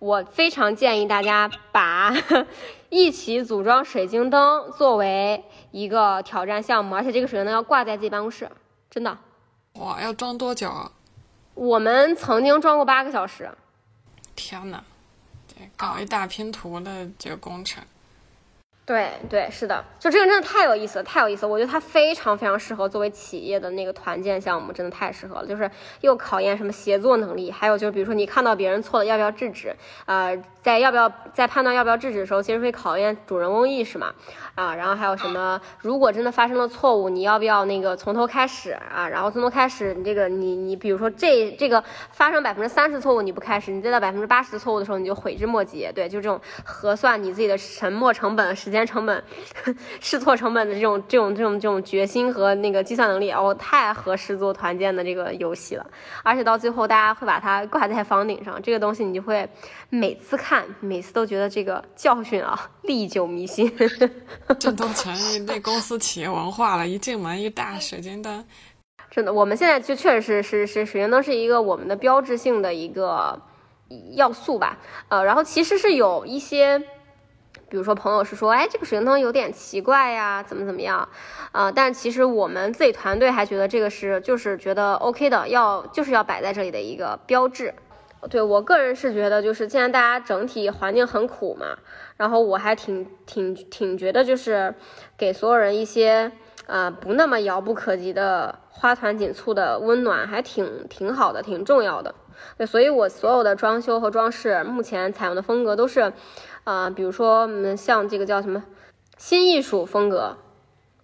[0.00, 2.12] 我非常建议大家把
[2.88, 8.50] 一起组装水晶灯作为一个挑战项目，而且这个水晶灯要挂在自己办公室，
[8.90, 9.16] 真的。
[9.74, 10.90] 哇，要装多久？
[11.54, 13.50] 我们曾经装过八个小时，
[14.34, 14.82] 天哪，
[15.54, 17.84] 对，搞一大拼图的这个工程。
[18.90, 21.52] 对对，是的，就这个真的太有意思了，太有意思了。
[21.52, 25.46] 我觉得它非常非常适合作为企业的那个团建项目，真的太适合了。
[25.46, 25.70] 就是
[26.00, 29.76] 又考验什么协作能力，还有就是比如说你看到别人错了，要不要制止？
[30.06, 34.12] 呃，在要不要在判断要不要制止的时候，其实会考验主人翁意识嘛。
[34.56, 35.60] 啊，然后还有什么？
[35.78, 39.08] 如果真的发生了错误，你要不要那个从头开始啊？
[39.08, 45.88] 然后从头开始，你这个你你比如说这这个发生百分之三十错误你不开始，你再到百分之八十错误的时候你就悔之莫及。
[45.94, 49.22] 对，就这种核算你自己的沉没成本、时间验成本、
[50.00, 55.86] 试错成本的这种、这种、这种、这种决心和那个计算能力，哦，太合适做团建的这个游戏了。
[56.24, 59.48] 而且到最后，大家会把它挂在房顶上，这个东西你就会
[59.90, 63.70] 每次看，每次都觉得这个教训啊历久弥新。
[64.58, 68.44] 这都成一类公司企业文化了，一进门一大水晶灯。
[69.10, 73.42] 真的，我们现在就确实是是是水晶灯是一个我们的标志性的一个
[74.14, 74.78] 要素吧。
[75.08, 76.80] 呃，然后其实是有一些，
[77.70, 81.08] 比如说朋友是说，哎，这个水晶灯有点奇怪呀，怎么怎么样？
[81.52, 87.72] 啊，但其实我们自己团队还觉得这个是就是觉得 OK 的，要就是要摆在这里的一个标志。
[88.28, 91.78] 对我个人是觉得，就是既然大家整体环境很苦嘛，
[92.16, 94.74] 然后我还挺挺挺觉得就是
[95.16, 96.30] 给所有人一些
[96.66, 98.58] 呃不那么遥不可及的。
[98.72, 102.14] 花团锦簇的温暖还挺挺好的，挺重要的。
[102.56, 106.10] 对，所以我所有的装修和装饰，目前采用的风格都是，
[106.70, 108.62] 啊，比如说，嗯，像这个叫什么
[109.18, 110.36] 新艺术风格，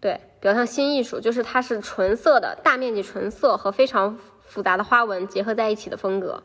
[0.01, 6.41] 对，比较像新艺术，就是它是纯色的，大面积纯色和非常复杂的花纹结合在一起的风格。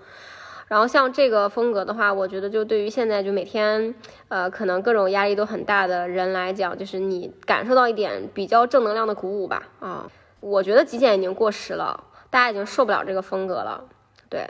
[0.68, 3.94] 然后像这个风格的话，我觉得就对于现在就每天，
[4.30, 10.10] 呃，可能各种压力都很大的人来讲，就是你感受到一点比较正能量的鼓舞吧，啊。
[10.40, 13.84] 我觉得极简已经过时了，大家已经受不了这个风格了。
[14.30, 14.50] 对，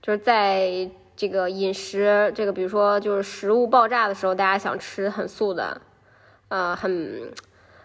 [0.00, 5.80] 就是在这个饮食，这个比如说就是食物爆炸的时候，大家想吃很素的，
[6.48, 7.32] 呃，很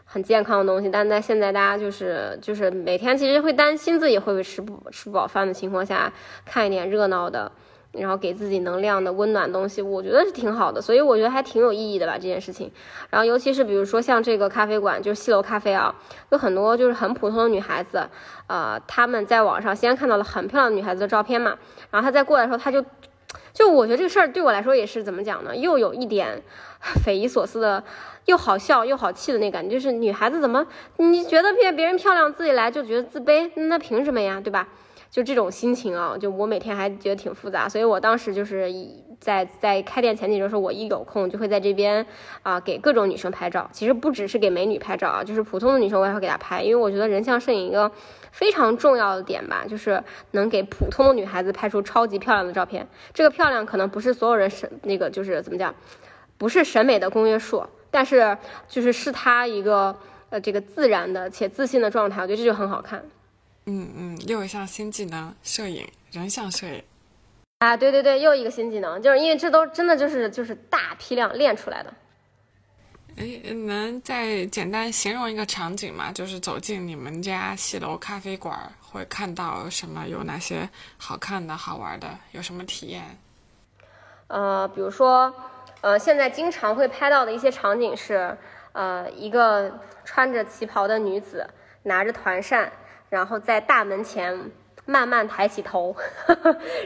[0.05, 0.89] 很健康的东西。
[0.89, 6.11] 但在现在，大家就是就是每天其实会担心自己会不会吃不吃不饱饭的情况下，
[6.45, 7.51] 看一点热闹的。
[7.91, 12.71] 然后给自己能量的温暖东西，我觉得是挺好的，所以我觉得还挺有意义的吧这件事情。
[13.09, 15.95] 然后尤其是比如说像这个咖啡馆，就是西楼咖啡啊，
[16.30, 18.07] 有很多就是很普通的女孩子，
[18.45, 21.57] 呃，他们在网上先看到了很漂亮的女孩子的照片嘛，
[21.89, 22.86] 然后他再过来的时候，他就，
[23.53, 25.55] 就我觉得这个事儿对我来说也是怎么讲呢？
[25.55, 26.41] 又有一点
[27.03, 27.83] 匪夷所思的，
[28.25, 30.65] 又好笑又好气的那感觉，就是女孩子怎么
[30.97, 34.67] 你觉得别别人漂亮自己来就觉得自卑，那凭什么呀，对吧？
[35.09, 38.71] 就这种心情啊，就我每天还觉得挺复杂，所以我当时就是
[39.19, 42.05] 在在开店前几周时，我一有空就会在这边
[42.43, 43.67] 啊给各种女生拍照。
[43.73, 47.91] 其实不只是给美女拍照啊，就是普通的女生我也会给她拍，因为我觉得人像摄影一个
[48.32, 52.88] 非常重要的点吧，就是能给普通的女孩子拍出超级漂亮的照片。
[53.13, 55.73] 这个漂亮可能不是所有人审那个就是怎么讲，
[56.38, 59.97] 不是审美的公约数，但是就是是她一个
[60.30, 63.03] 呃这个自然的且自信的状态，我觉得这就很好看。
[63.65, 66.84] 嗯嗯，又一项新技能，摄影，人像摄影，
[67.59, 71.93] 啊，对对对，又一个新技能，就是因为这都真的就是就是大批量练出来的。
[73.18, 76.12] 哎，能再简单形容一个场景吗？
[76.12, 80.07] 就是走进你们家戏楼咖啡馆，会看到什么？
[80.07, 82.07] 有哪些好看的、好玩的？
[82.32, 83.18] 有什么体验？
[84.28, 85.34] 呃，比如说，
[85.82, 88.38] 呃，现在经常会拍到的一些场景是，
[88.72, 91.49] 呃，一个穿着旗袍的女子
[91.84, 92.72] 拿着团扇。
[93.10, 94.51] 然后在大门前
[94.89, 95.95] 慢慢抬起头，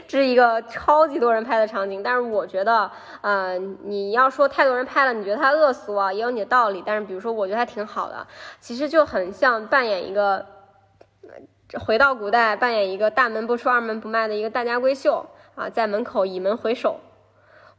[0.06, 2.02] 这 是一个超级多人拍的场景。
[2.02, 2.90] 但是我觉得，
[3.22, 6.82] 呃，你要说太多人拍了，你觉得他恶俗啊，也有你的道理。
[6.84, 8.26] 但是比如说，我觉得他挺好的，
[8.60, 10.44] 其实就很像扮演一个
[11.86, 15.24] 回到古代扮演一个大门不出二门不迈的一个大家闺秀
[15.54, 17.00] 啊，在门口倚门回首。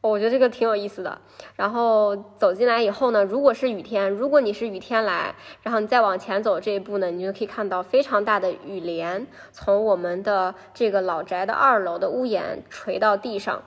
[0.09, 1.19] 我觉得这个挺有意思的。
[1.55, 13.63] 然后走进来以后呢，如果是雨天，如果你是雨天来，然后你再往前走这一步呢，你就可以看到非常大的雨帘从我们的这个老宅的二楼的屋檐垂到地上，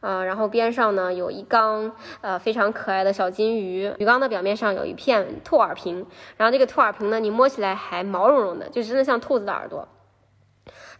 [0.00, 6.06] 啊，然后边上呢有一缸呃非常可爱的小金鱼，鱼缸的表面上有一片兔耳屏，
[6.36, 9.88] 然后这个兔耳屏呢，你摸起来还毛茸茸的，就真的像兔子的耳朵。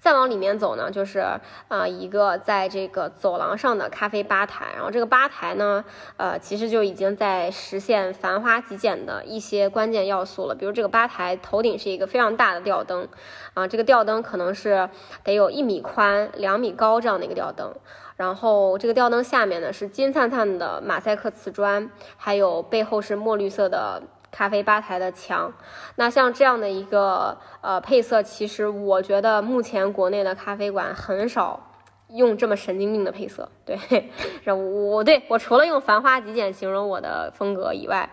[0.04, 1.24] 再往里面走呢，就是
[1.68, 5.82] 啊一个在这个走廊上的咖啡吧台，然后这个吧台呢，
[6.18, 10.54] 呃，其实就已经在实现繁花极简的一些关键要素了。
[10.54, 13.08] 比如这个吧台头顶是一个非常大的吊灯，
[13.54, 14.90] 啊，这个吊灯可能是
[15.22, 17.74] 得有一米宽、两米高这样的一个吊灯，
[18.16, 24.02] 然后这个吊灯下面呢是金灿灿的马赛克瓷砖，还有背后是墨绿色的。
[24.34, 25.52] 咖啡吧台的墙，
[25.94, 31.70] 那像这样的一个呃配色，其实我觉得目前国内的咖啡馆很少
[32.08, 33.48] 用这么神经病的配色。
[33.64, 33.78] 对，
[34.46, 38.10] 我我对我除了用繁花极简形容我的风格以外，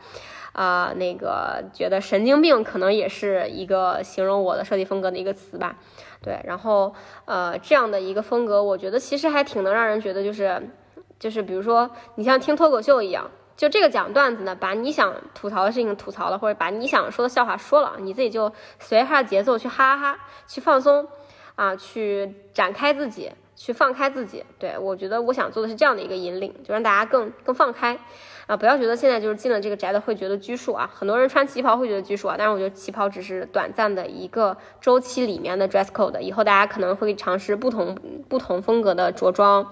[0.53, 5.75] 啊，那个觉得神经病可能也是一个形容我的设计风格的一个词吧。
[6.21, 6.93] 对，然后
[7.25, 10.69] 呃这样的一个风格，我觉得其实还挺能让人觉得就是
[11.17, 13.31] 就是比如说你像听脱口秀一样。
[13.57, 21.07] 就这个讲段子呢，把你想吐槽的事情吐槽了，或者把你想说的笑话说了，你自己就随着节奏去哈哈哈，去放松，
[21.55, 24.43] 啊，去展开自己，去放开自己。
[24.57, 27.99] 对我觉得我想做的是这样的一个引领，就让大家更更放开。
[28.47, 37.95] 啊，不要觉得现在就是进了这个宅的会觉得拘束啊，很多人穿旗袍会觉得拘束啊，但是我觉得旗袍只是短暂的一个周期里面的 dress code，以后大家可能会尝试不同
[38.27, 39.71] 不同风格的着装。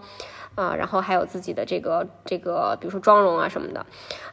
[0.60, 3.86] 啊，然后还有自己的这个这个，比如说妆容啊什么的，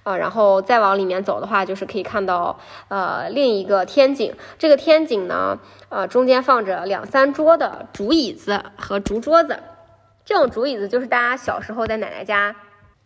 [0.03, 2.59] 啊，然后再往里面走的话，就是可以看到
[2.89, 4.35] 呃另一个天井。
[4.59, 9.61] 这个天井呢，呃中间放着两三桌的竹椅子和竹桌子。
[10.25, 12.57] 这种竹椅子就是大家小时候在奶奶家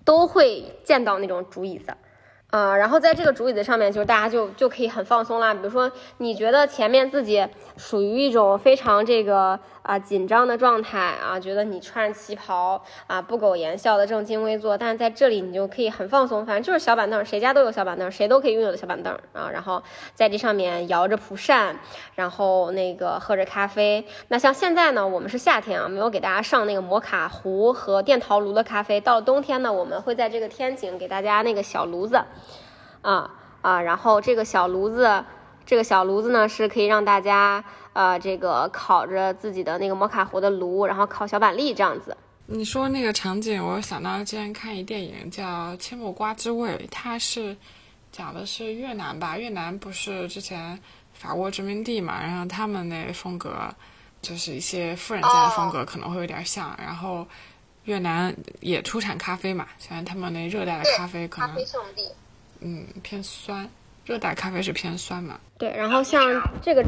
[0.06, 1.94] 都会见到那种竹椅子。
[2.50, 5.54] 啊，然后在这个竹椅子上面，就是大家就就可以很放松啦。
[5.54, 7.46] 比如说，你觉得前面自己
[7.76, 19.48] 属于一种非常这个啊紧张的状态啊，觉得你穿着旗袍啊不苟言笑的正襟危坐，但是在这里你就可以很放松，反正就是小板凳，谁家都有小板凳，谁都可以拥有的小板凳啊。
[19.52, 19.80] 然后
[20.14, 21.78] 在这上面摇着蒲扇，
[22.16, 24.04] 然后那个喝着咖啡。
[24.26, 29.00] 那像现在呢，我们是夏天啊，没有给大家上那个摩卡壶和电陶炉的咖啡。
[29.00, 32.20] 到了冬天呢，我们会在这个天井给大家那个小炉子。
[33.02, 33.30] 啊
[33.62, 35.24] 啊，然后这个小炉子，
[35.66, 42.16] 这个小炉子呢是可以让大家呃这个烤着自己的那个摩卡壶的炉，然后烤小板栗这样子。
[42.46, 45.44] 你说那个场景，我想到之前看一电影叫
[45.76, 47.56] 《千木瓜之味》，它是
[48.10, 49.38] 讲的是越南吧？
[49.38, 50.76] 越南不是之前
[51.12, 52.20] 法国殖民地嘛？
[52.20, 53.54] 然后他们那风格
[54.20, 56.76] 就是一些富人家的风格，可能会有点像。
[56.76, 57.24] 然后
[57.84, 61.56] 越南也出产咖啡嘛，虽然他们那热带的咖啡可能。
[62.60, 63.68] 嗯，偏酸，
[64.04, 65.38] 热带咖啡是偏酸嘛？
[65.58, 66.82] 对，然后像这个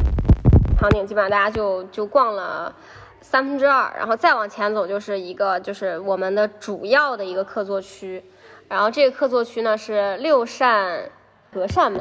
[0.78, 2.74] 场景，基本上大家就就逛了
[3.20, 8.22] 三分之二，然后再往前走就是一个就是我们的主要的一个客座区，
[8.68, 11.10] 然后这个客座区呢是六扇
[11.52, 12.00] 隔扇门，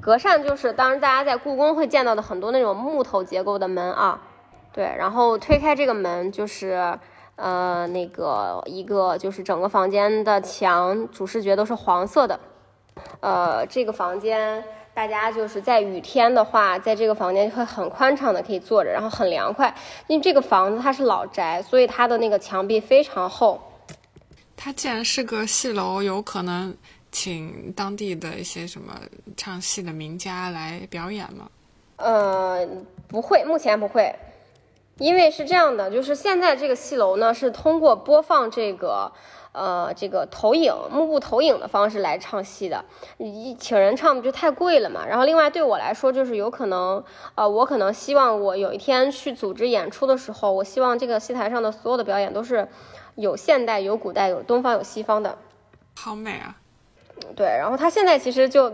[0.00, 4.20] 隔扇就是当时大家在故宫会见到的很多那种木头结构的门啊，
[4.72, 6.98] 对，然后推开这个门就是
[7.36, 12.38] 呃那个一个就是整个房间的墙主视觉都是黄色的。
[13.20, 14.62] 呃，这个房间
[14.94, 19.74] 大家就是在雨天的话，在这个房间会很宽敞的可以坐着，然后很凉快。
[20.06, 23.60] 因为这个房子它是老宅，所以它的那个墙壁非常厚。
[24.56, 26.74] 它既然是个戏楼，有可能
[27.12, 28.98] 请当地的一些什么
[29.36, 31.48] 唱戏的名家来表演吗？
[31.96, 32.66] 呃，
[33.06, 34.14] 不会，目前不会。
[34.98, 39.12] 因为是这样的，就是现在这个戏楼呢是通过播放这个。
[39.56, 42.84] 呃，这个投影幕布投影的方式来唱戏的，
[43.16, 45.06] 一请人唱不就太贵了嘛？
[45.06, 47.02] 然后另外对我来说，就是有可能，
[47.34, 52.68] 呃，我可能希望我有一天去组织演出的时候，我希望这个戏台上的所有的表演都是
[53.14, 55.38] 有现代、有古代、有东方、有西方的，
[55.98, 56.54] 好美啊！
[57.34, 58.70] 对，然后他现在其实就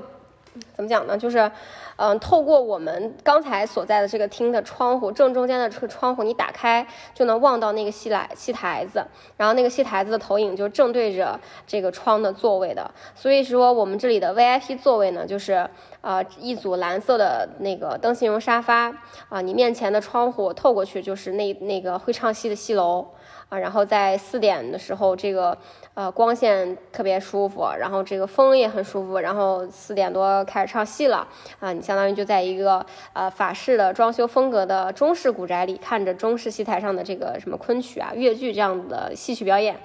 [0.74, 1.16] 怎么讲呢？
[1.16, 1.50] 就是。
[1.96, 6.84] 嗯，透过我们刚才所在的这个厅的窗户，正中间的这个窗户，你打开
[7.14, 9.05] 就能望到那个戏台戏台子，
[9.36, 12.90] 然后那个戏台子的投影就正对着这个窗的座位的。
[13.14, 15.68] 所以说，我们这里的 VIP 座位呢，就是
[16.00, 18.92] 呃一组蓝色的那个灯芯绒沙发
[19.28, 23.07] 啊，你面前的窗户透过去就是那那个会唱戏的戏楼
[23.53, 25.57] 啊，然后在四点的时候这个。
[25.94, 31.28] 呃，光线特别舒服，然后这个风也很舒服，然后四点多开始唱戏了
[31.61, 31.70] 啊！
[31.70, 39.78] 你相当于就在一个呃法式的装修风格的中式古宅里，看着中式戏台上的这个什么昆曲啊、越剧这样的戏曲表演，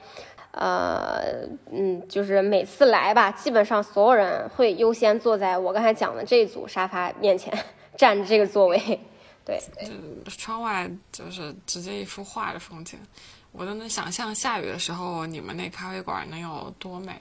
[0.51, 1.21] 呃，
[1.73, 7.53] 嗯，就是每次来吧，基本上所有人会优先坐在我刚才讲的这组沙发面前，
[7.97, 8.79] 占着这个座位。
[9.43, 9.59] 对，
[10.37, 12.97] 窗外就是直接一幅画的风景。
[13.51, 17.19] 我都能想象下雨的时候，你们那咖啡馆能有多美。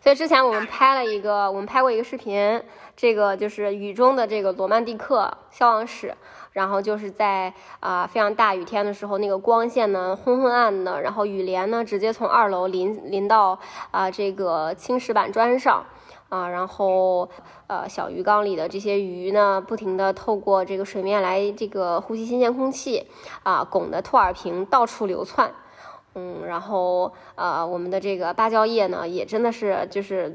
[0.00, 2.62] 所以之前我们拍了一个，我们拍过一个视频，
[2.96, 6.14] 这个就是雨中的这个罗曼蒂克消亡史。
[6.52, 13.56] 然后就是在啊非常大雨天的时候，那个光线呢昏昏暗的，然后雨帘呢直接从二楼淋淋到
[13.92, 15.84] 啊这个青石板砖上。
[16.28, 17.28] 啊，然后，
[17.68, 23.06] 呃，小鱼缸里的这些鱼呢，不停地透过这个水面来这个呼吸新鲜空气，
[23.44, 25.50] 啊，汞的兔耳瓶到处流窜，
[26.14, 30.30] 嗯，然后，呃，我们的这个芭蕉叶呢，也真的是就是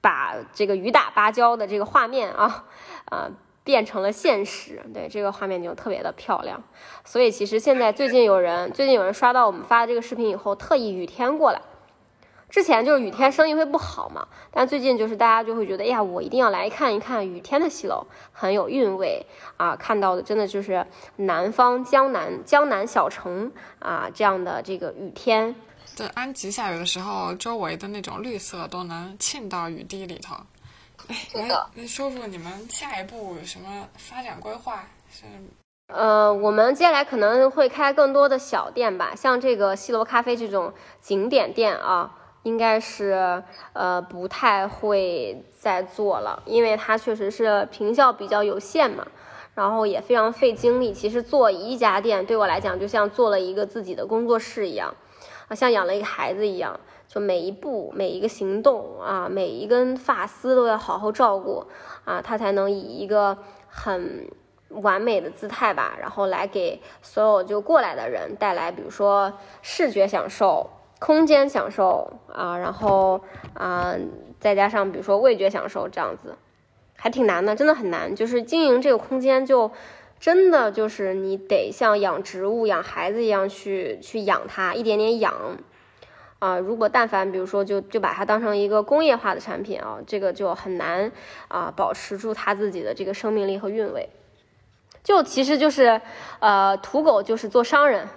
[0.00, 2.64] 把这个雨打芭蕉的这个画面啊，
[3.10, 3.30] 啊，
[3.64, 6.62] 变成了现实，对，这个画面就特别的漂亮。
[7.04, 11.60] 所以其实现在最近有人最近有人刷到我们发的这个视频以后，特意雨天过来。
[12.50, 19.26] 之前就是雨天生意会不好嘛，但最近就是大家就会觉得，哎呀，我一定要来看一看雨天的戏楼，很有韵味
[19.58, 19.76] 啊！
[19.76, 20.86] 看到的真的就是
[21.16, 25.54] 南方江南江南小城啊这样的这个雨天。
[25.94, 30.34] 对，安吉下雨的时候，周围的那种绿色都能沁到雨滴里头。
[31.08, 31.16] 哎，
[31.74, 34.84] 来说说你们下一步有什么发展规划？
[35.10, 35.24] 是？
[35.88, 40.72] 呃，我们接下来可能会开更多的小店吧，像这个西楼咖啡这种
[41.02, 42.14] 景点店啊。
[42.48, 43.42] 应该是
[43.74, 49.06] 呃不太会再做了，因为它确实是坪效比较有限嘛，
[49.54, 50.94] 然后也非常费精力。
[50.94, 54.94] 其实做一家店对我来讲，就像做了一个自己的工作室一样，
[55.48, 61.66] 啊，像养了一个孩子一样，就每一步、每一个行动啊，每一根发丝都要好好照顾
[62.06, 63.36] 啊，它才能以一个
[63.68, 64.26] 很
[64.70, 70.70] 完美的姿态吧，然后来给所有就过来的人带来，比如说视觉享受。
[70.98, 73.20] 空间享受啊，然后
[73.54, 73.94] 啊，
[74.40, 76.36] 再加上比如说味觉享受这样子，
[76.96, 78.14] 还挺难的，真的很难。
[78.14, 79.70] 就是经营这个空间，就
[80.18, 85.56] 真的就是你得像养植物、养孩子一样去去养它，一点点养
[86.40, 86.58] 啊。
[86.58, 91.12] 如果但凡比如说就就把它当成一个工业化的产品啊，这个就很难
[91.46, 94.08] 啊保持住它自己的这个生命力和韵味。
[95.04, 96.00] 就其实就是
[96.40, 98.08] 呃，土狗就是做商人，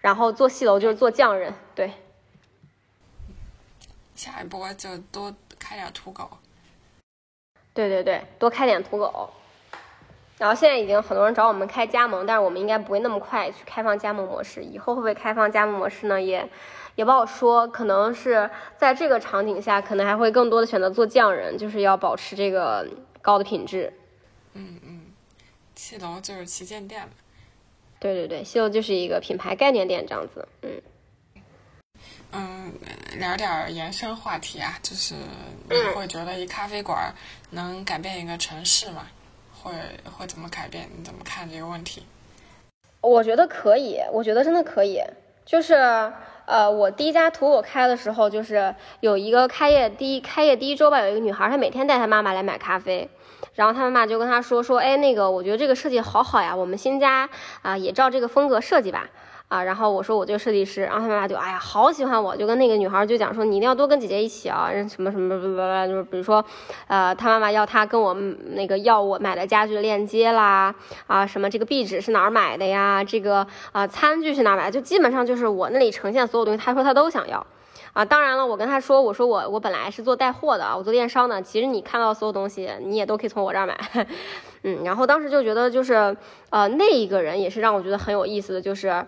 [0.00, 1.90] 然后做戏楼就是做匠人，对。
[4.20, 6.28] 下一波就多开点土狗，
[7.72, 9.30] 对对对，多开点土狗。
[10.36, 14.62] 然后现在已经很多人找我们开加盟，但是我们应该不会那么快去开放加盟模式。
[14.62, 16.20] 以后会不会开放加盟模式呢？
[16.20, 16.46] 也
[16.96, 17.66] 也不好说。
[17.68, 22.86] 可能是在这个场景下，可能还会更多的选择做匠人，就是要保持这个
[23.22, 23.90] 高的品质。
[24.52, 25.00] 嗯嗯，
[25.74, 27.08] 七楼就是旗舰店
[27.98, 30.46] 对对对，西楼就是一个品牌概念店这样子。
[30.60, 30.82] 嗯。
[32.32, 32.72] 嗯，
[33.18, 35.14] 聊点延伸话题啊，就是
[35.68, 37.12] 你会觉得一咖啡馆
[37.50, 39.06] 能改变一个城市吗？
[39.52, 39.72] 会
[40.10, 40.88] 会怎么改变？
[40.96, 42.06] 你怎么看这个问题？
[43.00, 45.02] 我觉得可以，我觉得真的可以。
[45.44, 45.74] 就是
[46.46, 53.08] 呃，我第一家图我开的时候，就是有一个开业第一开业第一周吧，有一个女孩，她每天带她妈妈来买咖啡，
[53.54, 57.28] 然后她妈妈就跟她说说，哎，那个我觉得这个设计好好呀，我们新家
[57.62, 59.08] 啊也照这个风格设计吧。
[59.50, 66.44] 啊，然后我说我就是设计师，然后他妈妈就哎呀好喜欢我，就跟那个女孩就讲说你一定要多跟姐姐一起啊，什么什么什么，就是比如说，
[66.86, 70.72] 呃，他妈妈要他跟我那个要我买的家具链接啦，
[71.08, 77.44] 啊，什么这个壁纸是哪儿买的呀，这个啊餐具是哪儿买的，就基本上就是我那里呈现所有东西，他说他都想要，
[77.92, 83.76] 啊，当然了，我跟他说我说我我本来是做带货的啊，我做电商的，其实你看到所有东西你也都可以从我这儿买，
[84.62, 86.16] 嗯，然后当时就觉得就是
[86.50, 89.04] 呃那一个人也是让我觉得很有意思的就是。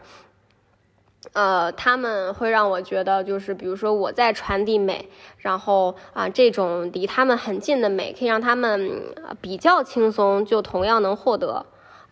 [1.33, 5.09] 呃，他们会让我觉得，就是比如说我在传递美，
[5.39, 9.03] 然后啊，这种离他们很近的美，可以让他们
[9.41, 11.65] 比较轻松，就同样能获得。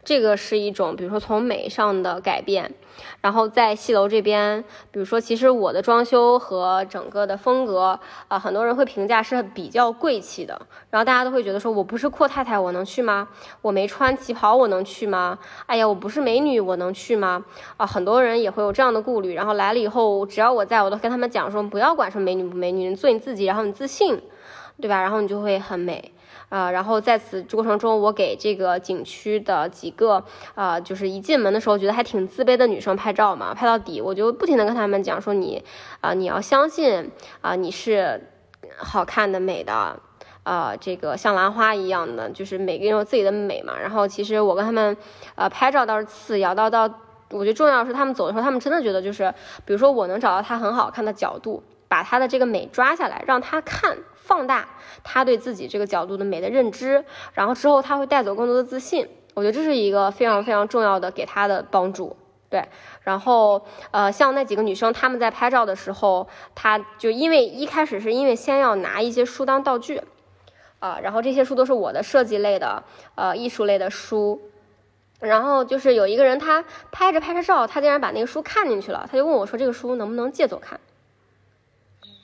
[0.03, 2.73] 这个是一种，比如说从美上的改变，
[3.21, 13.29] 然后在戏楼这边，比如说其实我的装修和整个的风格啊，很多人会评价是比较贵气的，然后大家都会觉得说我不是阔太太，我能去吗？
[13.61, 15.39] 我没穿旗袍，我能去吗？
[15.67, 17.45] 哎呀，我不是美女，我能去吗？
[17.77, 24.21] 啊，很多人也会有这样的顾虑，然后来了以后，只要我在，我都跟他们讲说，不要管说美女不美女，你做你自己，然后你自信，
[24.81, 25.03] 对吧？
[25.03, 26.13] 然后你就会很美。
[26.51, 30.23] 啊，然后在此过程中，我给这个景区的几个
[30.55, 35.65] 啊，就是一进门的时候觉得还挺自卑的女生拍照嘛，拍到底，我就不停的跟他们讲说你
[36.01, 38.21] 啊，你要相信啊，你是
[38.77, 40.01] 好看的、美的，
[40.43, 43.79] 啊，这个像兰花一样的，就是每个人有自己的美嘛。
[43.81, 44.97] 然后其实我跟他们
[45.37, 46.83] 呃拍照倒是次要，到到
[47.31, 49.33] 我觉得重要是他们走的时候，他们真的觉得就是，
[49.65, 53.99] 比如说我能找到他很好看的角度，把他的这个美抓下来，让他看。
[54.23, 54.69] 放大
[55.03, 59.09] 他对自己这个角度的美的认知，然后之后他会带走更多的自信。
[59.35, 62.17] 我觉得这是一个非常非常重要的给他的帮助。
[62.49, 62.69] 对，
[63.03, 70.01] 然后呃，像那几个女生，她们在拍照的时候，她就因为一开始是因为先要拿一些书当道具，
[70.79, 72.85] 啊，然后这些书都是我的设计类的，
[73.17, 74.41] 呃，艺术类的书。
[75.19, 80.79] 然后就是有一个人，他拍着拍着照，他竟然把那个书看进去了，他就问我说：“这个书能不能借走看？”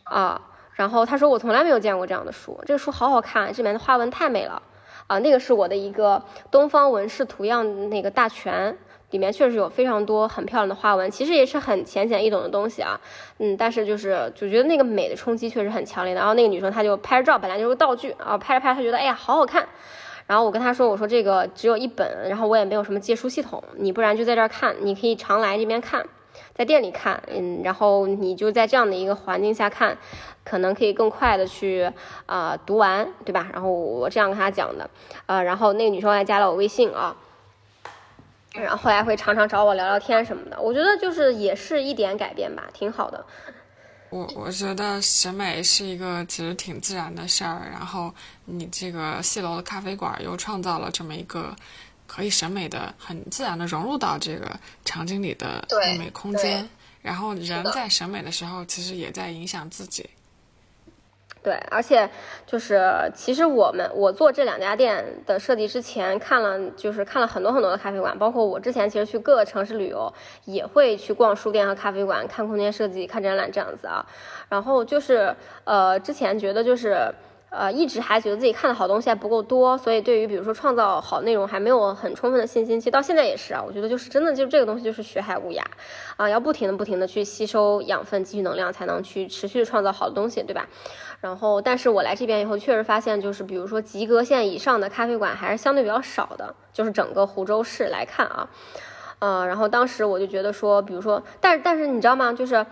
[0.06, 0.40] 啊。
[0.74, 4.60] 然后他说：“我从来没有见过这样的书，这个书好好看，这里面的花纹太美了
[5.06, 5.18] 啊！
[5.20, 8.76] 那个是我的一个东方纹饰图样那个大全，
[9.08, 13.00] 里面确实有非常多很漂亮的花纹，其实也是很浅显易懂的东西啊。
[13.38, 16.20] 嗯，但是就是就觉得那个美的冲击确实很强烈的。
[16.20, 19.66] 然后那个女生她就拍着照，本来就是个道具啊，拍着拍着她觉得哎呀好好看。
[20.26, 26.06] 然后我跟她说，我说这个只有一本，然后我也没有什么借书系统，你不然就在这儿看，你可以常来这边看。”
[26.56, 29.98] 在店里看，嗯，然后你就在这样的一个环境下看，
[30.42, 31.92] 可能可以更快的去
[32.24, 33.46] 啊读完，对吧？
[33.52, 34.88] 然后我这样跟他讲的，
[35.26, 37.14] 呃，然后那个女生还加了我微信啊，
[38.54, 40.58] 然后后来会常常找我聊聊天什么的。
[40.58, 43.22] 我觉得就是也是一点改变吧，挺好的。
[44.08, 48.10] 我我觉得审美是一个其实挺自然的事儿，然后
[48.46, 51.54] 你这个戏楼的咖啡馆又创造了这么一个。
[52.16, 54.50] 可以审美的很自然的融入到这个
[54.86, 55.62] 场景里的
[55.98, 56.66] 美空间，
[57.02, 60.08] 然后人在审美的时候，其实也在影响自己。
[61.42, 62.08] 对，而且
[62.46, 62.80] 就是
[63.14, 70.10] 其实我们我做这两家店的设计之前看了，就是看了很多很多的咖啡馆，包括我之前其实去各个城市旅游
[70.46, 74.06] 也会去逛书店和咖啡馆，看空间设计、看展览这样子啊。
[74.48, 77.14] 然后就是呃，之前觉得就是。
[77.58, 82.78] 呃，一直还觉得自己看的好东西还不够多，所以对于比如说创造好内容还没有很充分的信心。
[82.78, 85.62] 其实到现在也是啊，我觉得就是真的就这个东西就是学海无涯
[86.18, 90.66] 啊，要不停的不停的去吸收养分、积蓄能量，才能去持续创造好的东西，对吧？
[91.22, 98.50] 然后，但是我来这边以后确实发现，就是比如说及格线以上的咖啡馆还是相对比较少的，就是整个湖州市来看啊，
[99.18, 102.34] 呃，然后当时我就觉得说，比如说，但是但是你知道吗？
[102.34, 102.66] 就是。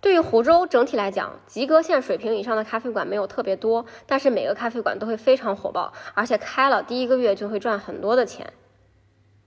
[0.00, 8.52] 对于湖州整体来讲，及格线水平以上的咖啡馆没有特别多，但是每个咖啡馆都会非常火爆，而且开了第一个月就会赚很多的钱。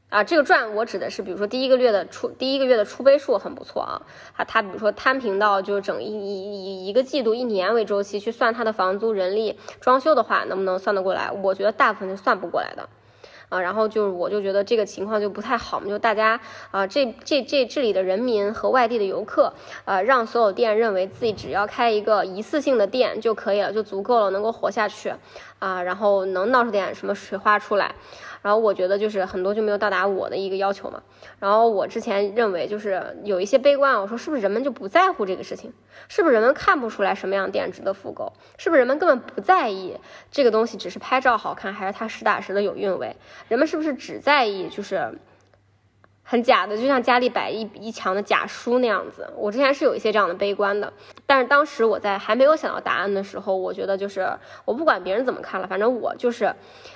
[0.09, 4.01] 啊，这个赚我指的是，比如说第一个月的出第一个月的出杯数很不错啊，
[4.35, 11.31] 啊，他比如说摊平到就是整一一一个季度一年为周期去算他的房租、人力、装修的话，能不能算得过来？
[11.31, 12.89] 我觉得大部分是算不过来的。
[13.51, 16.39] 啊，然后就是我就觉得这个情况就不太好嘛，就大家
[16.71, 25.13] 啊，这这这这里的人民和外地的游客，呃，让所有店认为自己只要开一个一次性的店就可以了，就足够了，能够活下去，
[25.61, 27.93] 啊，然后能闹出点什么水花出来。
[28.41, 31.03] 然后我觉得就是很多就没有到达我的一个要求嘛。
[31.39, 35.71] 然后我之前认为就是有一些悲观，我说是不是人们就不在乎这个事情？
[36.07, 38.33] 是不是人们看不出来什么样店值得复购？
[38.57, 39.99] 是不是人们根本不在意
[40.31, 43.15] 这个东西只是拍照好看，还是它实打实的有韵味？
[43.47, 45.13] 人们是不是只在意就是？
[46.31, 49.27] 很假的，就像家里摆一一墙的假书那样子。
[49.35, 50.93] 我之前是有一些这样的悲观的，
[51.25, 54.25] 但是当时我在还没有想到答案的时候，我觉得就是
[54.63, 56.45] 我不管别人怎么看了，反正我就是，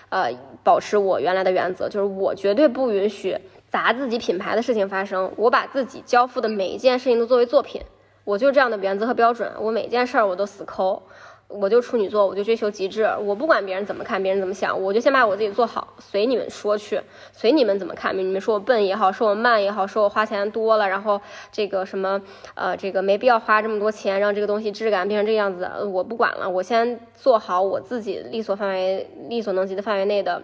[0.08, 0.32] 呃，
[0.64, 5.30] 保持我原来的原则，就是我绝对不允许砸自己品牌的事情发生。
[5.36, 7.82] 我把自己交付的每一件事情都作为作品，
[8.24, 11.04] 我就这样的原则和标准，我每件事儿我都死抠。
[11.48, 17.00] 我就处女座，我就追求极致，我不管别人怎么看，别人怎么想，我就先把我自己做好，随你们说去，
[17.32, 21.22] 随你们怎么看，你们说我笨也好，说我慢也好，说我花钱多了，然后
[21.52, 22.20] 这个什么，
[22.56, 30.42] 呃，这个没必要花这么多钱，让这个东西质感变成这样子，我不管了，我先做好我自己力所范围、力所能及的范围内的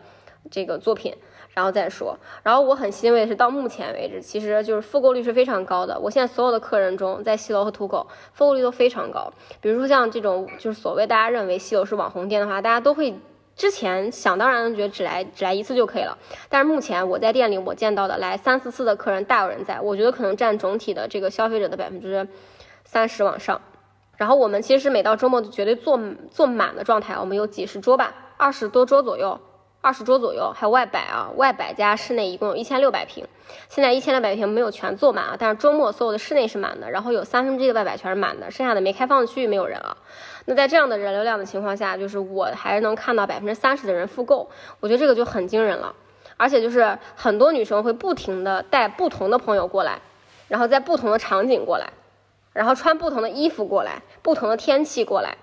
[0.50, 1.14] 这个作品。
[1.54, 6.00] 然后再说，然后我很欣慰的是，到目前为止，其实就是复购率是非常高的。
[6.00, 9.32] 我现在所有的客人中，在西楼和土狗复购率都非常高。
[9.60, 13.14] 比如说像这种，就是所谓大家认为西楼是网红店的话，大家都会
[13.56, 16.18] 之前想当然的觉得只来只来一次就可以了。
[16.48, 22.26] 但是目前我在店里我见到的来三四次的客人大有人在，我觉得可能占总体的这个消费者的百分之
[22.86, 23.60] 三十往上。
[24.16, 26.00] 然后我们其实每到周末绝对坐
[26.32, 29.38] 坐满的状态，我们有几十桌吧，二十多桌左右。
[29.82, 33.28] 二十桌左右，还有外摆啊，外摆加室内一共有一千六百平。
[33.68, 39.98] 现在一千六百平没有全坐满啊，但是周末所有的室内是满的，然后有三分之一的外摆全是满的，剩下的没开放的区域没有人啊。
[40.46, 45.94] 那在这样的人流量的情况下，就是我还是能看到百分之三十的人复购，我觉得这个就很惊人了。
[46.38, 50.00] 而且就是很多女生会不停的带不同的朋友过来，
[50.48, 51.88] 然后在不同的场景过来，
[52.54, 55.38] 然后穿不同的衣服过来，不同的天气过来，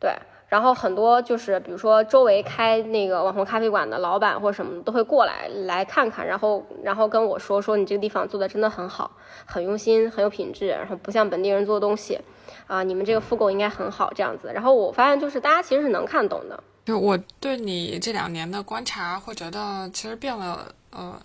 [0.00, 0.12] 对。
[0.54, 9.10] 然后很多就是，比如说周围开那个网红咖啡馆的老板或者什么都会过来来看看，然后然后跟我说说你这个地方做的真的很好，
[9.44, 12.20] 很用心，很有品质，然后不像本地人做的东西，
[12.68, 14.52] 啊，你们这个复购应该很好这样子。
[14.54, 16.62] 然后我发现就是大家其实是能看懂的。
[16.84, 21.20] 就我对你这两年的观察，会觉得其实变了，呃，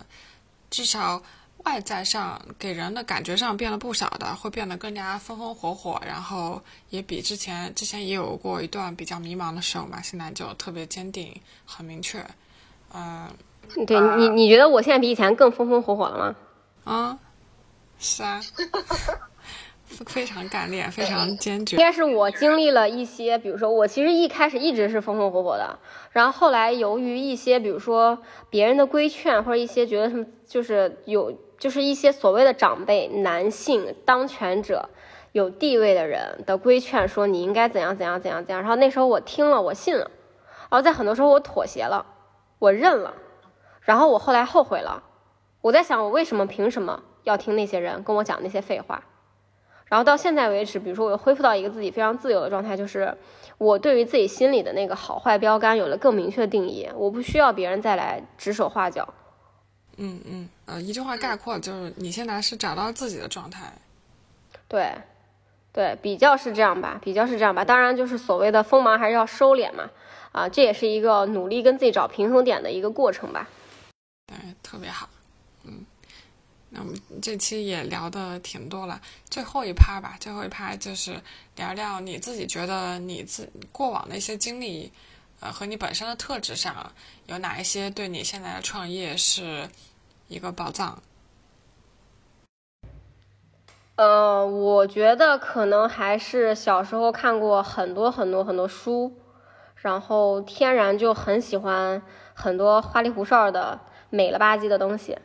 [0.68, 1.22] 至少。
[1.64, 12.24] 外在上给人的感觉上变了不少的，会变得更加风风火火，然后也比之前之前也有过一段比较迷茫的时候嘛，现在就特别坚定，很明确。
[12.94, 13.28] 嗯，
[13.86, 16.36] 对你，你觉得我现在比以前更风风火火了吗？
[16.84, 17.18] 啊，
[17.98, 18.40] 是啊，
[20.06, 21.76] 非常干练，非常坚决。
[21.76, 25.78] 应该是我经历了一些，比如说我其实一开始一直是风风火火的，
[26.12, 31.38] 然后后来由于一些，比如说别人的规劝或者一些觉得什么，就是有。
[31.60, 34.88] 就是一些所谓的长辈、男性当权者、
[35.32, 38.62] 有地位的人的规劝，说你应该怎样怎样怎样怎样。
[38.62, 40.10] 然后那时候我听了，我信了，
[40.70, 42.06] 然后在很多时候我妥协了，
[42.58, 43.14] 我认了，
[43.82, 45.04] 然后我后来后悔了。
[45.60, 49.04] 我在想，我为什么凭什么要听那些人跟我讲那些废话？
[49.84, 53.14] 然后到现在为止，比如说我又恢复到一个自己非常自由的状态，就是
[53.58, 59.12] 我对于自己心里的那个好坏标杆有了更明确的定义，我不需要别人再来指手画脚。
[60.02, 63.70] 嗯嗯，呃，一句话概括就是你现在是找到自己的状态，
[64.66, 64.94] 对，
[65.74, 67.62] 对，比较是这样吧，比较是这样吧。
[67.62, 69.90] 当然，就是所谓的锋芒还是要收敛嘛，
[70.32, 73.46] 啊，这也是一个努力跟自己找平衡点的一个过程吧。
[74.26, 75.06] 对，特别好，
[75.64, 75.84] 嗯，
[76.70, 78.98] 那我们这期也聊的挺多了，
[79.28, 81.20] 最后一趴吧，最后一趴就是
[81.56, 84.90] 聊聊你自己觉得你自过往的一些经历，
[85.40, 86.90] 呃，和你本身的特质上
[87.26, 89.68] 有哪一些对你现在的创业是
[90.30, 91.02] 一个宝藏？
[93.96, 99.12] 呃，我觉得可能还是小时候看过很多很多很多书，
[99.74, 102.00] 然后天然就很喜欢
[102.32, 105.18] 很多花里胡哨的美了吧唧的东西。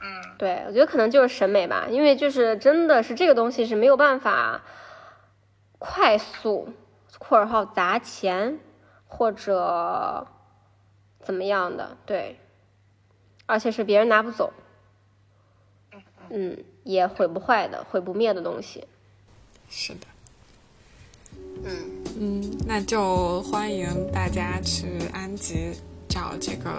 [0.00, 4.62] 嗯，对，我觉得可能就是审美吧，因为就是真的是这个东西是没有办法
[5.80, 6.68] 快速
[7.18, 8.60] （括号砸钱）
[9.08, 10.24] 或者
[11.18, 12.38] 怎么样的，对，
[13.46, 14.52] 而且是别人拿不走，
[16.30, 18.84] 嗯，也毁不坏的、毁不灭的东西。
[19.70, 20.06] 是的，
[21.64, 21.72] 嗯，
[22.18, 25.72] 嗯，那就欢迎大家去安吉
[26.08, 26.70] 找这个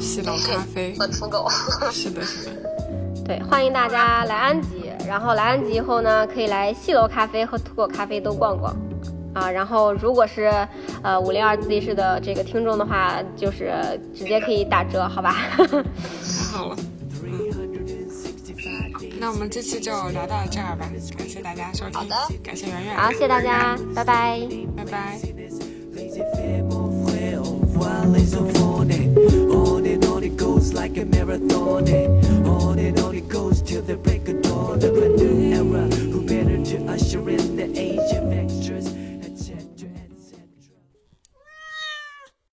[0.00, 0.94] 西楼咖啡。
[0.98, 1.48] 和土狗。
[1.92, 8.76] 是的，是的，对，欢迎大家来安吉，然后来安吉以后呢，可以来西楼咖啡和土狗咖啡都逛逛，
[9.34, 10.50] 啊，然后如果是
[11.02, 13.72] 呃五零二自习室的这个听众的话，就是
[14.14, 15.34] 直接可以打折，好吧？
[15.56, 15.66] 太
[16.52, 16.76] 好了。
[19.18, 24.40] 那我们这期就聊到这儿吧，感谢大家收听，好的感谢圆圆，好，谢谢大家，拜拜。
[24.76, 25.20] 拜拜。